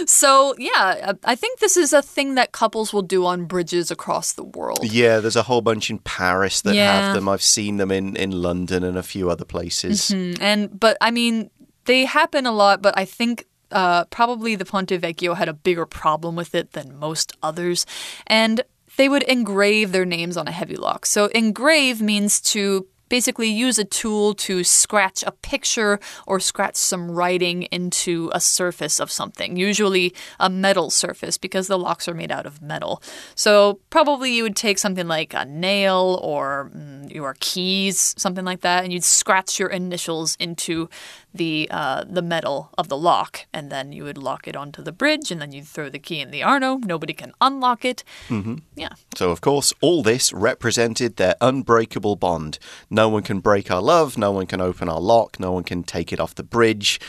So, 0.09 0.55
yeah, 0.59 1.13
I 1.25 1.35
think 1.35 1.59
this 1.61 1.77
is 1.77 1.93
a 1.93 2.03
thing 2.03 2.35
that 2.37 2.53
couples 2.53 2.93
will 2.93 3.03
do 3.03 3.25
on 3.27 3.45
bridges 3.47 3.91
across 3.91 4.33
the 4.33 4.45
world. 4.45 4.81
Yeah, 4.83 5.21
there's 5.21 5.37
a 5.37 5.43
whole 5.45 5.61
bunch 5.61 5.91
in 5.91 5.99
Paris 6.01 6.63
that 6.63 6.75
Yeah. 6.75 7.01
have 7.01 7.15
them. 7.15 7.29
I've 7.29 7.43
seen 7.43 7.77
them 7.77 7.91
in, 7.91 8.17
in 8.17 8.31
London 8.31 8.85
and 8.85 8.97
a 8.99 9.03
few 9.03 9.31
other 9.31 9.45
places. 9.45 10.11
Mm, 10.11 10.39
And, 10.41 10.81
but 10.81 10.97
I 11.01 11.11
mean, 11.11 11.51
they 11.85 12.05
happen 12.05 12.47
a 12.47 12.53
lot, 12.53 12.83
but 12.83 12.97
I 12.99 13.05
think 13.05 13.47
uh, 13.71 14.05
probably 14.07 14.55
the 14.57 14.65
Ponte 14.65 14.91
Vecchio 15.01 15.35
had 15.37 15.49
a 15.49 15.53
bigger 15.55 15.87
problem 15.87 16.37
with 16.37 16.55
it 16.55 16.73
than 16.73 16.97
most 16.99 17.33
others. 17.43 17.87
And 18.27 18.63
they 18.97 19.09
would 19.09 19.25
engrave 19.25 19.91
their 19.93 20.05
names 20.05 20.37
on 20.37 20.47
a 20.47 20.53
heavy 20.53 20.77
lock. 20.77 21.05
So, 21.07 21.27
engrave 21.27 22.01
means 22.01 22.41
to 22.53 22.87
basically 23.09 23.49
use 23.49 23.79
a 23.79 23.85
tool 23.85 24.35
to 24.35 24.65
scratch 24.65 25.23
a 25.27 25.33
picture 25.33 26.01
or 26.27 26.41
scratch 26.41 26.77
some 26.77 27.11
writing 27.11 27.65
into 27.65 28.31
a 28.33 28.41
surface 28.41 29.01
of 29.01 29.11
something, 29.11 29.57
usually 29.57 30.15
a 30.41 30.49
metal 30.49 30.91
surface 30.91 31.39
because 31.39 31.67
the 31.67 31.79
locks 31.79 32.09
are 32.09 32.15
made 32.15 32.33
out 32.33 32.47
of 32.47 32.63
metal. 32.63 33.03
So, 33.35 33.81
probably 33.91 34.35
you 34.35 34.43
would 34.43 34.57
take 34.57 34.79
something 34.79 35.09
like 35.09 35.35
a 35.35 35.45
nail 35.45 36.19
or 36.23 36.71
mm, 36.75 36.94
your 37.15 37.37
keys, 37.41 38.15
something 38.19 38.45
like 38.45 38.61
that, 38.63 38.85
and 38.85 38.93
you'd 38.93 39.05
scratch 39.05 39.59
your 39.59 39.69
initials 39.69 40.37
into 40.41 40.89
the 41.33 41.69
uh, 41.71 42.05
the 42.09 42.23
metal 42.23 42.71
of 42.77 42.89
the 42.89 42.97
lock, 42.97 43.47
and 43.53 43.71
then 43.71 43.93
you 43.93 44.05
would 44.05 44.19
lock 44.19 44.47
it 44.49 44.57
onto 44.57 44.83
the 44.83 44.93
bridge, 44.93 45.31
and 45.31 45.41
then 45.41 45.53
you'd 45.53 45.67
throw 45.67 45.89
the 45.89 45.99
key 45.99 46.21
in 46.21 46.31
the 46.31 46.43
Arno. 46.43 46.79
Nobody 46.79 47.13
can 47.13 47.33
unlock 47.41 47.85
it. 47.85 48.05
Mm-hmm. 48.29 48.57
Yeah. 48.77 48.91
So, 49.17 49.31
of 49.31 49.41
course, 49.41 49.73
all 49.81 50.03
this 50.03 50.33
represented 50.33 51.17
their 51.17 51.37
unbreakable 51.41 52.17
bond. 52.17 52.59
No 52.91 53.09
one 53.09 53.23
can 53.23 53.41
break 53.41 53.71
our 53.71 53.83
love, 53.83 54.19
no 54.19 54.33
one 54.33 54.47
can 54.47 54.61
open 54.61 54.89
our 54.89 55.01
lock, 55.01 55.39
no 55.39 55.53
one 55.53 55.65
can 55.65 55.83
take 55.85 56.13
it 56.13 56.21
off 56.21 56.35
the 56.35 56.43
bridge. 56.43 57.01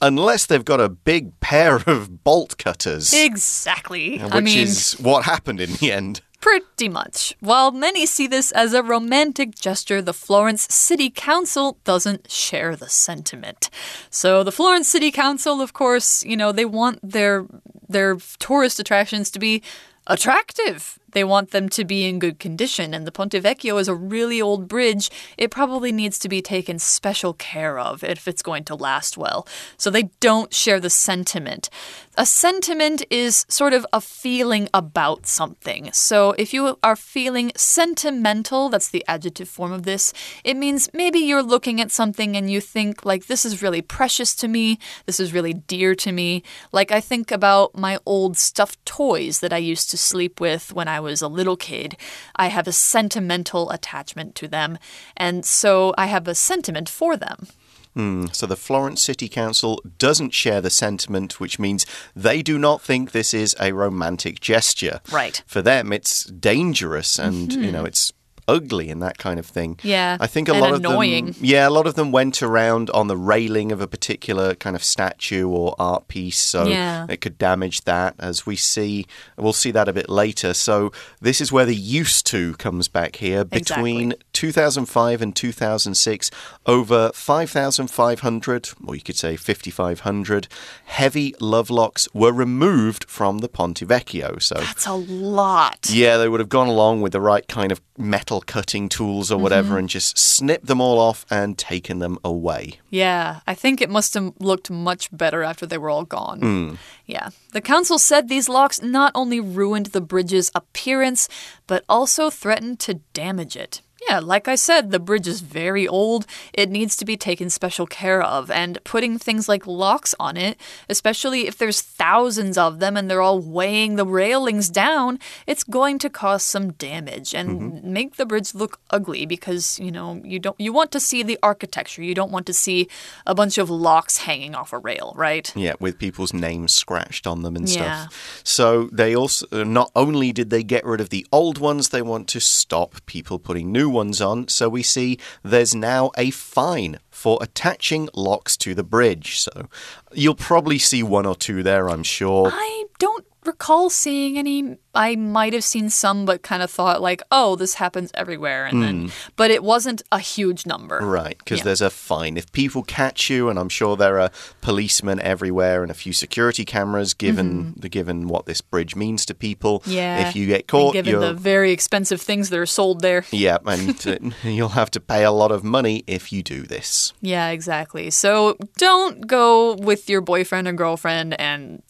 Unless 0.00 0.46
they've 0.46 0.64
got 0.64 0.80
a 0.80 0.88
big 0.88 1.38
pair 1.38 1.76
of 1.86 2.24
bolt 2.24 2.58
cutters, 2.58 3.12
Exactly. 3.14 4.18
which 4.18 4.32
I 4.32 4.40
mean, 4.40 4.58
is 4.58 4.94
what 4.94 5.24
happened 5.24 5.60
in 5.60 5.74
the 5.74 5.92
end. 5.92 6.20
Pretty 6.42 6.88
much. 6.88 7.36
While 7.38 7.70
many 7.70 8.04
see 8.04 8.26
this 8.26 8.50
as 8.50 8.74
a 8.74 8.82
romantic 8.82 9.54
gesture, 9.54 10.02
the 10.02 10.12
Florence 10.12 10.66
City 10.74 11.08
Council 11.08 11.78
doesn't 11.84 12.32
share 12.32 12.74
the 12.74 12.88
sentiment. 12.88 13.70
So 14.10 14.42
the 14.42 14.50
Florence 14.50 14.88
City 14.88 15.12
Council, 15.12 15.60
of 15.60 15.72
course, 15.72 16.24
you 16.24 16.36
know, 16.36 16.50
they 16.50 16.64
want 16.64 16.98
their 17.00 17.46
their 17.88 18.16
tourist 18.40 18.80
attractions 18.80 19.30
to 19.30 19.38
be 19.38 19.62
attractive. 20.08 20.98
They 21.12 21.24
want 21.24 21.50
them 21.50 21.68
to 21.70 21.84
be 21.84 22.04
in 22.04 22.18
good 22.18 22.38
condition. 22.38 22.92
And 22.94 23.06
the 23.06 23.12
Ponte 23.12 23.32
Vecchio 23.32 23.80
is 23.80 23.88
a 23.88 23.94
really 23.94 24.40
old 24.40 24.68
bridge. 24.68 25.10
It 25.38 25.50
probably 25.50 25.92
needs 25.92 26.18
to 26.20 26.28
be 26.28 26.42
taken 26.42 26.78
special 26.78 27.34
care 27.34 27.78
of 27.78 28.02
if 28.04 28.26
it's 28.26 28.42
going 28.42 28.64
to 28.64 28.74
last 28.74 29.16
well. 29.16 29.46
So 29.76 29.90
they 29.90 30.10
don't 30.20 30.52
share 30.52 30.80
the 30.80 30.90
sentiment. 30.90 31.70
A 32.18 32.26
sentiment 32.26 33.02
is 33.08 33.46
sort 33.48 33.72
of 33.72 33.86
a 33.90 34.00
feeling 34.00 34.68
about 34.74 35.26
something. 35.26 35.90
So 35.92 36.32
if 36.32 36.52
you 36.52 36.78
are 36.82 36.96
feeling 36.96 37.52
sentimental, 37.56 38.68
that's 38.68 38.90
the 38.90 39.04
adjective 39.08 39.48
form 39.48 39.72
of 39.72 39.84
this, 39.84 40.12
it 40.44 40.58
means 40.58 40.90
maybe 40.92 41.18
you're 41.20 41.42
looking 41.42 41.80
at 41.80 41.90
something 41.90 42.36
and 42.36 42.50
you 42.50 42.60
think, 42.60 43.06
like, 43.06 43.26
this 43.26 43.46
is 43.46 43.62
really 43.62 43.80
precious 43.80 44.34
to 44.36 44.48
me, 44.48 44.78
this 45.06 45.20
is 45.20 45.32
really 45.32 45.54
dear 45.54 45.94
to 45.94 46.12
me. 46.12 46.42
Like, 46.70 46.92
I 46.92 47.00
think 47.00 47.30
about 47.30 47.76
my 47.76 47.98
old 48.04 48.36
stuffed 48.36 48.84
toys 48.84 49.40
that 49.40 49.52
I 49.52 49.58
used 49.58 49.88
to 49.90 49.96
sleep 49.96 50.38
with 50.38 50.72
when 50.72 50.88
I 50.88 51.00
was 51.02 51.22
a 51.22 51.28
little 51.28 51.56
kid. 51.56 51.96
I 52.36 52.48
have 52.48 52.66
a 52.66 52.72
sentimental 52.72 53.70
attachment 53.70 54.34
to 54.36 54.48
them, 54.48 54.78
and 55.16 55.44
so 55.44 55.94
I 55.98 56.06
have 56.06 56.28
a 56.28 56.34
sentiment 56.34 56.88
for 56.88 57.16
them. 57.16 57.48
Mm, 57.96 58.34
so 58.34 58.46
the 58.46 58.56
Florence 58.56 59.02
City 59.02 59.28
Council 59.28 59.82
doesn't 59.98 60.32
share 60.32 60.60
the 60.60 60.70
sentiment, 60.70 61.40
which 61.40 61.58
means 61.58 61.84
they 62.16 62.42
do 62.42 62.58
not 62.58 62.80
think 62.80 63.10
this 63.10 63.34
is 63.34 63.54
a 63.60 63.72
romantic 63.72 64.40
gesture. 64.40 65.00
Right. 65.10 65.42
For 65.46 65.60
them, 65.60 65.92
it's 65.92 66.24
dangerous 66.24 67.18
and, 67.18 67.50
mm 67.50 67.58
-hmm. 67.58 67.64
you 67.64 67.72
know, 67.72 67.84
it's 67.84 68.12
ugly 68.48 68.90
and 68.90 69.02
that 69.02 69.18
kind 69.18 69.38
of 69.38 69.46
thing. 69.46 69.78
Yeah. 69.82 70.16
I 70.20 70.26
think 70.26 70.48
a 70.48 70.54
lot 70.54 70.74
annoying. 70.74 71.28
of 71.28 71.36
them 71.36 71.44
Yeah, 71.44 71.68
a 71.68 71.70
lot 71.70 71.86
of 71.86 71.94
them 71.94 72.12
went 72.12 72.42
around 72.42 72.90
on 72.90 73.08
the 73.08 73.16
railing 73.16 73.72
of 73.72 73.80
a 73.80 73.86
particular 73.86 74.54
kind 74.54 74.76
of 74.76 74.84
statue 74.84 75.48
or 75.48 75.74
art 75.78 76.08
piece, 76.08 76.38
so 76.38 76.66
yeah. 76.66 77.06
it 77.08 77.20
could 77.20 77.38
damage 77.38 77.82
that 77.82 78.14
as 78.18 78.46
we 78.46 78.56
see 78.56 79.06
we'll 79.36 79.52
see 79.52 79.70
that 79.70 79.88
a 79.88 79.92
bit 79.92 80.08
later. 80.08 80.54
So 80.54 80.92
this 81.20 81.40
is 81.40 81.52
where 81.52 81.64
the 81.64 81.76
used 81.76 82.26
to 82.26 82.54
comes 82.54 82.88
back 82.88 83.16
here 83.16 83.44
between 83.44 84.12
exactly. 84.12 84.31
2005 84.42 85.22
and 85.22 85.36
2006 85.36 86.30
over 86.66 87.12
5500 87.14 88.70
or 88.84 88.96
you 88.96 89.02
could 89.02 89.16
say 89.16 89.36
5500 89.36 90.48
heavy 90.86 91.32
love 91.38 91.70
locks 91.70 92.08
were 92.12 92.32
removed 92.32 93.04
from 93.04 93.38
the 93.38 93.48
Ponte 93.48 93.86
Vecchio. 93.86 94.42
So 94.42 94.56
That's 94.56 94.86
a 94.86 94.94
lot. 94.94 95.88
Yeah, 95.88 96.16
they 96.16 96.28
would 96.28 96.40
have 96.40 96.48
gone 96.48 96.66
along 96.66 97.02
with 97.02 97.12
the 97.12 97.20
right 97.20 97.46
kind 97.46 97.70
of 97.70 97.80
metal 97.96 98.32
metal 98.32 98.40
cutting 98.40 98.88
tools 98.88 99.30
or 99.30 99.38
whatever 99.38 99.70
mm 99.70 99.74
-hmm. 99.74 99.78
and 99.80 99.88
just 99.88 100.18
snipped 100.18 100.66
them 100.66 100.80
all 100.80 100.98
off 100.98 101.26
and 101.30 101.58
taken 101.58 101.98
them 101.98 102.18
away. 102.22 102.80
Yeah, 102.90 103.40
I 103.46 103.54
think 103.54 103.80
it 103.80 103.90
must 103.90 104.14
have 104.14 104.32
looked 104.38 104.70
much 104.70 105.08
better 105.10 105.42
after 105.42 105.68
they 105.68 105.78
were 105.78 105.90
all 105.90 106.04
gone. 106.04 106.40
Mm. 106.40 106.78
Yeah. 107.06 107.28
The 107.52 107.60
council 107.60 107.98
said 107.98 108.28
these 108.28 108.52
locks 108.52 108.80
not 108.82 109.12
only 109.14 109.40
ruined 109.40 109.86
the 109.86 110.00
bridge's 110.00 110.50
appearance, 110.54 111.28
but 111.66 111.82
also 111.88 112.30
threatened 112.30 112.78
to 112.86 113.00
damage 113.12 113.56
it. 113.64 113.82
Yeah, 114.08 114.20
like 114.20 114.48
I 114.48 114.56
said, 114.56 114.90
the 114.90 114.98
bridge 114.98 115.28
is 115.28 115.40
very 115.40 115.86
old. 115.86 116.26
It 116.52 116.70
needs 116.70 116.96
to 116.96 117.04
be 117.04 117.16
taken 117.16 117.50
special 117.50 117.86
care 117.86 118.22
of. 118.22 118.50
And 118.50 118.82
putting 118.84 119.18
things 119.18 119.48
like 119.48 119.66
locks 119.66 120.14
on 120.18 120.36
it, 120.36 120.58
especially 120.88 121.46
if 121.46 121.56
there's 121.58 121.80
thousands 121.80 122.58
of 122.58 122.80
them 122.80 122.96
and 122.96 123.10
they're 123.10 123.22
all 123.22 123.40
weighing 123.40 123.96
the 123.96 124.06
railings 124.06 124.68
down, 124.70 125.18
it's 125.46 125.64
going 125.64 125.98
to 126.00 126.10
cause 126.10 126.42
some 126.42 126.72
damage 126.72 127.34
and 127.34 127.48
mm 127.48 127.72
-hmm. 127.72 127.84
make 127.84 128.16
the 128.16 128.26
bridge 128.26 128.54
look 128.54 128.80
ugly 128.90 129.26
because, 129.26 129.82
you 129.82 129.90
know, 129.90 130.20
you 130.24 130.38
don't 130.38 130.58
you 130.58 130.72
want 130.72 130.90
to 130.90 131.00
see 131.00 131.24
the 131.24 131.38
architecture. 131.42 132.02
You 132.02 132.14
don't 132.14 132.32
want 132.32 132.46
to 132.46 132.52
see 132.52 132.88
a 133.24 133.34
bunch 133.34 133.58
of 133.58 133.70
locks 133.70 134.16
hanging 134.18 134.54
off 134.54 134.72
a 134.72 134.78
rail, 134.78 135.12
right? 135.16 135.52
Yeah, 135.54 135.74
with 135.80 135.98
people's 135.98 136.32
names 136.32 136.74
scratched 136.74 137.26
on 137.26 137.42
them 137.42 137.56
and 137.56 137.68
yeah. 137.68 138.08
stuff. 138.08 138.40
So 138.44 138.88
they 138.96 139.16
also 139.16 139.46
not 139.64 139.90
only 139.94 140.32
did 140.32 140.50
they 140.50 140.64
get 140.64 140.84
rid 140.84 141.00
of 141.00 141.08
the 141.08 141.26
old 141.30 141.58
ones, 141.58 141.88
they 141.88 142.02
want 142.02 142.32
to 142.32 142.40
stop 142.40 142.90
people 143.06 143.38
putting 143.38 143.72
new 143.72 143.91
ones 143.92 144.20
on, 144.20 144.48
so 144.48 144.68
we 144.68 144.82
see 144.82 145.18
there's 145.42 145.74
now 145.74 146.10
a 146.16 146.30
fine 146.30 146.98
for 147.10 147.38
attaching 147.40 148.08
locks 148.14 148.56
to 148.58 148.74
the 148.74 148.82
bridge. 148.82 149.38
So 149.38 149.68
you'll 150.12 150.34
probably 150.34 150.78
see 150.78 151.02
one 151.02 151.26
or 151.26 151.36
two 151.36 151.62
there, 151.62 151.88
I'm 151.88 152.02
sure. 152.02 152.50
I 152.52 152.84
don't 152.98 153.26
recall 153.44 153.90
seeing 153.90 154.38
any. 154.38 154.78
I 154.94 155.16
might 155.16 155.54
have 155.54 155.64
seen 155.64 155.88
some, 155.88 156.26
but 156.26 156.42
kind 156.42 156.62
of 156.62 156.70
thought 156.70 157.00
like, 157.00 157.22
oh, 157.30 157.56
this 157.56 157.74
happens 157.74 158.10
everywhere, 158.14 158.66
and 158.66 158.78
mm. 158.78 158.80
then, 158.82 159.00
hmm. 159.02 159.08
but 159.36 159.50
it 159.50 159.64
wasn't 159.64 160.02
a 160.12 160.18
huge 160.18 160.66
number, 160.66 160.98
right? 160.98 161.38
Because 161.38 161.58
yeah. 161.58 161.64
there's 161.64 161.80
a 161.80 161.88
fine 161.88 162.36
if 162.36 162.52
people 162.52 162.82
catch 162.82 163.30
you, 163.30 163.48
and 163.48 163.58
I'm 163.58 163.70
sure 163.70 163.96
there 163.96 164.20
are 164.20 164.30
policemen 164.60 165.18
everywhere 165.20 165.82
and 165.82 165.90
a 165.90 165.94
few 165.94 166.12
security 166.12 166.64
cameras. 166.64 167.14
Given 167.14 167.52
mm 167.52 167.72
-hmm. 167.72 167.80
the 167.80 167.88
given 167.88 168.28
what 168.28 168.46
this 168.46 168.60
bridge 168.60 168.94
means 168.96 169.24
to 169.26 169.34
people, 169.34 169.82
yeah. 169.92 170.28
If 170.28 170.36
you 170.36 170.46
get 170.46 170.66
caught, 170.66 170.96
and 170.96 171.04
given 171.04 171.20
the 171.20 171.34
very 171.34 171.72
expensive 171.72 172.22
things 172.22 172.48
that 172.48 172.58
are 172.58 172.66
sold 172.66 173.00
there, 173.00 173.24
yeah, 173.30 173.58
and 173.64 174.06
uh, 174.06 174.16
you'll 174.56 174.74
have 174.74 174.90
to 174.90 175.00
pay 175.00 175.24
a 175.24 175.32
lot 175.32 175.50
of 175.50 175.62
money 175.62 176.02
if 176.06 176.32
you 176.32 176.42
do 176.42 176.66
this. 176.66 177.12
Yeah, 177.20 177.52
exactly. 177.52 178.10
So 178.10 178.56
don't 178.78 179.26
go 179.26 179.74
with 179.74 180.10
your 180.10 180.20
boyfriend 180.20 180.68
or 180.68 180.72
girlfriend 180.72 181.40
and 181.40 181.82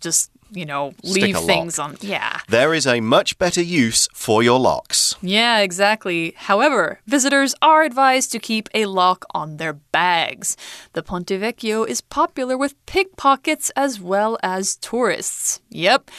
just 0.00 0.30
you 0.50 0.66
know, 0.66 0.92
leave 1.02 1.36
things 1.38 1.78
on. 1.78 1.96
Yeah. 2.00 2.40
There 2.48 2.74
is 2.74 2.86
a 2.86 3.00
much 3.00 3.38
better 3.38 3.62
use 3.62 4.08
for 4.12 4.42
your 4.42 4.58
locks. 4.58 5.14
Yeah, 5.22 5.58
exactly. 5.58 6.34
However, 6.36 7.00
visitors 7.06 7.54
are 7.62 7.82
advised 7.82 8.32
to 8.32 8.38
keep 8.38 8.68
a 8.74 8.86
lock 8.86 9.24
on 9.34 9.56
their 9.56 9.74
bags. 9.74 10.56
The 10.92 11.02
Ponte 11.02 11.26
Vecchio 11.28 11.86
is 11.86 12.00
popular 12.00 12.56
with 12.56 12.74
pickpockets 12.86 13.70
as 13.76 14.00
well 14.00 14.38
as 14.42 14.76
tourists. 14.76 15.60
Yep. 15.70 16.10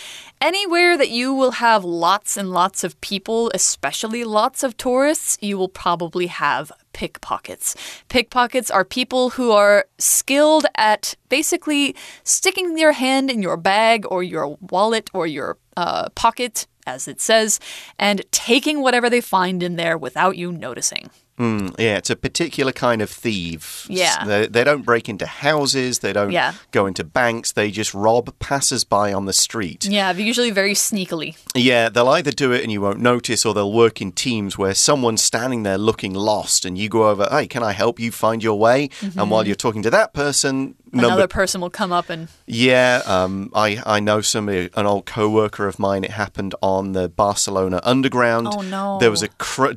Anywhere 0.42 0.98
that 0.98 1.10
you 1.10 1.34
will 1.34 1.52
have 1.52 1.84
lots 1.84 2.38
and 2.38 2.50
lots 2.50 2.86
of 2.86 3.00
people, 3.02 3.52
especially 3.54 4.24
lots 4.24 4.64
of 4.64 4.78
tourists, 4.78 5.38
you 5.42 5.58
will 5.58 5.68
probably 5.68 6.28
have 6.28 6.72
pickpockets. 6.94 7.76
Pickpockets 8.08 8.72
are 8.72 8.86
people 8.86 9.32
who 9.32 9.52
are 9.52 9.86
skilled 9.98 10.66
at 10.76 11.16
basically 11.28 11.94
sticking 12.24 12.76
their 12.76 12.94
hand 12.94 13.30
in 13.30 13.42
your 13.42 13.58
bag 13.58 14.06
or 14.10 14.24
your 14.24 14.58
wallet 14.62 15.10
or 15.14 15.28
your 15.28 15.58
uh, 15.76 16.08
pocket, 16.16 16.68
as 16.88 17.10
it 17.10 17.20
says, 17.20 17.60
and 17.98 18.24
taking 18.32 18.82
whatever 18.82 19.10
they 19.10 19.22
find 19.22 19.62
in 19.62 19.76
there 19.76 19.98
without 19.98 20.38
you 20.38 20.54
noticing. 20.54 21.10
Mm, 21.40 21.74
yeah, 21.80 21.98
it's 21.98 22.10
a 22.10 22.18
particular 22.18 22.74
kind 22.74 23.02
of 23.02 23.10
thief. 23.10 23.88
Yeah. 23.90 24.26
They, 24.26 24.48
they 24.48 24.64
don't 24.66 24.84
break 24.84 25.08
into 25.08 25.26
houses, 25.26 26.00
they 26.00 26.12
don't 26.12 26.32
yeah. 26.32 26.54
go 26.72 26.86
into 26.86 27.06
banks, 27.06 27.54
they 27.54 27.72
just 27.72 27.94
rob 27.94 28.38
passers-by 28.40 29.14
on 29.14 29.26
the 29.26 29.32
street. 29.34 29.86
Yeah, 29.86 30.12
usually 30.12 30.52
very 30.52 30.74
sneakily. 30.74 31.38
Yeah, 31.56 31.88
they'll 31.88 32.10
either 32.10 32.32
do 32.32 32.52
it 32.52 32.62
and 32.62 32.72
you 32.72 32.82
won't 32.82 33.00
notice, 33.00 33.46
or 33.46 33.54
they'll 33.54 33.72
work 33.72 34.02
in 34.02 34.12
teams 34.12 34.58
where 34.58 34.74
someone's 34.74 35.24
standing 35.24 35.64
there 35.64 35.78
looking 35.78 36.14
lost 36.14 36.66
and 36.66 36.78
you 36.78 36.90
go 36.90 37.08
over, 37.08 37.28
hey, 37.32 37.48
can 37.48 37.64
I 37.64 37.72
help 37.72 38.00
you 38.00 38.12
find 38.12 38.44
your 38.44 38.60
way? 38.60 38.90
Mm 39.02 39.10
-hmm. 39.10 39.22
And 39.22 39.32
while 39.32 39.46
you're 39.46 39.56
talking 39.56 39.84
to 39.84 39.90
that 39.92 40.14
person, 40.14 40.76
another 40.94 41.10
number... 41.10 41.28
person 41.28 41.62
will 41.62 41.70
come 41.70 41.92
up 41.92 42.10
and 42.10 42.28
yeah 42.46 43.02
um, 43.06 43.52
I, 43.54 43.82
I 43.86 44.00
know 44.00 44.22
somebody 44.22 44.70
an 44.76 44.86
old 44.86 45.06
co-worker 45.06 45.68
of 45.68 45.80
mine. 45.80 46.04
It 46.04 46.12
happened 46.12 46.56
on 46.62 46.94
the 46.94 47.10
barcelona 47.10 47.82
underground. 47.84 48.48
Oh 48.52 48.62
no. 48.62 48.98
There 49.00 49.12
was 49.12 49.24
a 49.24 49.30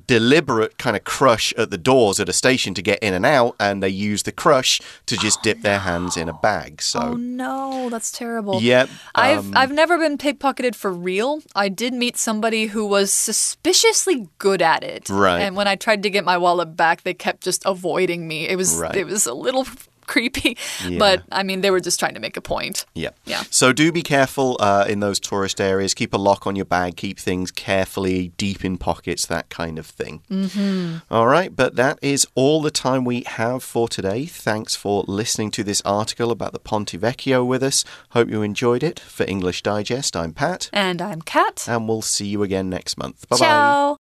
deliberate 0.07 0.79
kind 0.79 0.96
of 0.96 1.05
crush 1.05 1.53
at 1.55 1.70
the 1.70 1.79
doors 1.79 2.20
at 2.20 2.29
a 2.29 2.33
station 2.33 2.75
to 2.75 2.83
get 2.83 2.98
in 3.01 3.14
and 3.14 3.27
out 3.27 3.57
and 3.59 3.83
they 3.83 3.88
used 3.88 4.27
the 4.27 4.33
crush 4.33 4.81
to 5.07 5.16
just 5.16 5.40
oh, 5.40 5.42
dip 5.44 5.59
no. 5.59 5.62
their 5.62 5.79
hands 5.81 6.16
in 6.16 6.29
a 6.29 6.33
bag 6.33 6.83
so 6.83 7.01
oh 7.01 7.14
no. 7.14 7.88
That's 7.90 8.12
terrible. 8.12 8.61
Yep 8.61 8.88
i've 9.14 9.38
um, 9.38 9.57
i've 9.57 9.72
never 9.72 9.98
been 9.98 10.18
pickpocketed 10.18 10.75
for 10.75 10.92
real. 10.92 11.42
I 11.55 11.68
did 11.68 11.94
meet 11.94 12.16
somebody 12.16 12.66
who 12.66 12.87
was 12.87 13.12
suspiciously 13.12 14.29
good 14.38 14.62
at 14.62 14.83
it. 14.83 15.09
Right. 15.09 15.40
And 15.40 15.57
when 15.57 15.68
i 15.68 15.77
tried 15.77 16.03
to 16.03 16.11
get 16.11 16.25
my 16.25 16.38
wallet 16.38 16.77
back 16.77 17.03
they 17.03 17.14
kept 17.14 17.42
just 17.42 17.62
avoiding 17.64 18.27
me. 18.29 18.48
It 18.48 18.57
was 18.57 18.77
right. 18.77 18.96
it 18.96 19.07
was 19.07 19.27
a 19.27 19.35
little 19.35 19.66
creepy. 20.06 20.56
Yeah. 20.88 20.98
But 20.98 21.22
I 21.30 21.42
mean, 21.42 21.60
they 21.60 21.70
were 21.70 21.80
just 21.80 22.00
trying 22.00 22.14
to 22.14 22.20
make 22.20 22.36
a 22.36 22.40
point. 22.40 22.86
Yeah. 22.94 23.10
Yeah. 23.24 23.42
So 23.50 23.72
do 23.72 23.92
be 23.92 24.02
careful 24.02 24.56
uh, 24.58 24.84
in 24.88 25.00
those 25.00 25.20
tourist 25.20 25.60
areas. 25.60 25.94
Keep 25.94 26.12
a 26.12 26.16
lock 26.16 26.46
on 26.46 26.56
your 26.56 26.64
bag. 26.64 26.96
Keep 26.96 27.18
things 27.18 27.50
carefully 27.50 28.32
deep 28.36 28.64
in 28.64 28.78
pockets, 28.78 29.26
that 29.26 29.48
kind 29.48 29.78
of 29.78 29.86
thing. 29.86 30.22
Mm 30.28 30.46
-hmm. 30.46 31.02
All 31.10 31.28
right. 31.28 31.54
But 31.54 31.76
that 31.76 31.98
is 32.02 32.26
all 32.34 32.62
the 32.62 32.70
time 32.70 33.04
we 33.04 33.22
have 33.26 33.60
for 33.60 33.88
today. 33.88 34.26
Thanks 34.26 34.76
for 34.76 35.04
listening 35.06 35.50
to 35.52 35.62
this 35.62 35.82
article 35.84 36.30
about 36.30 36.52
the 36.52 36.58
Ponte 36.58 36.98
Vecchio 36.98 37.46
with 37.46 37.62
us. 37.62 37.84
Hope 38.10 38.30
you 38.30 38.42
enjoyed 38.42 38.82
it. 38.82 39.00
For 39.00 39.26
English 39.28 39.62
Digest, 39.62 40.16
I'm 40.16 40.32
Pat. 40.32 40.68
And 40.72 41.00
I'm 41.00 41.22
Kat. 41.22 41.68
And 41.68 41.88
we'll 41.88 42.02
see 42.02 42.26
you 42.26 42.42
again 42.42 42.68
next 42.68 42.96
month. 42.96 43.28
Bye 43.28 43.36
bye. 43.38 43.46
Ciao. 43.46 44.01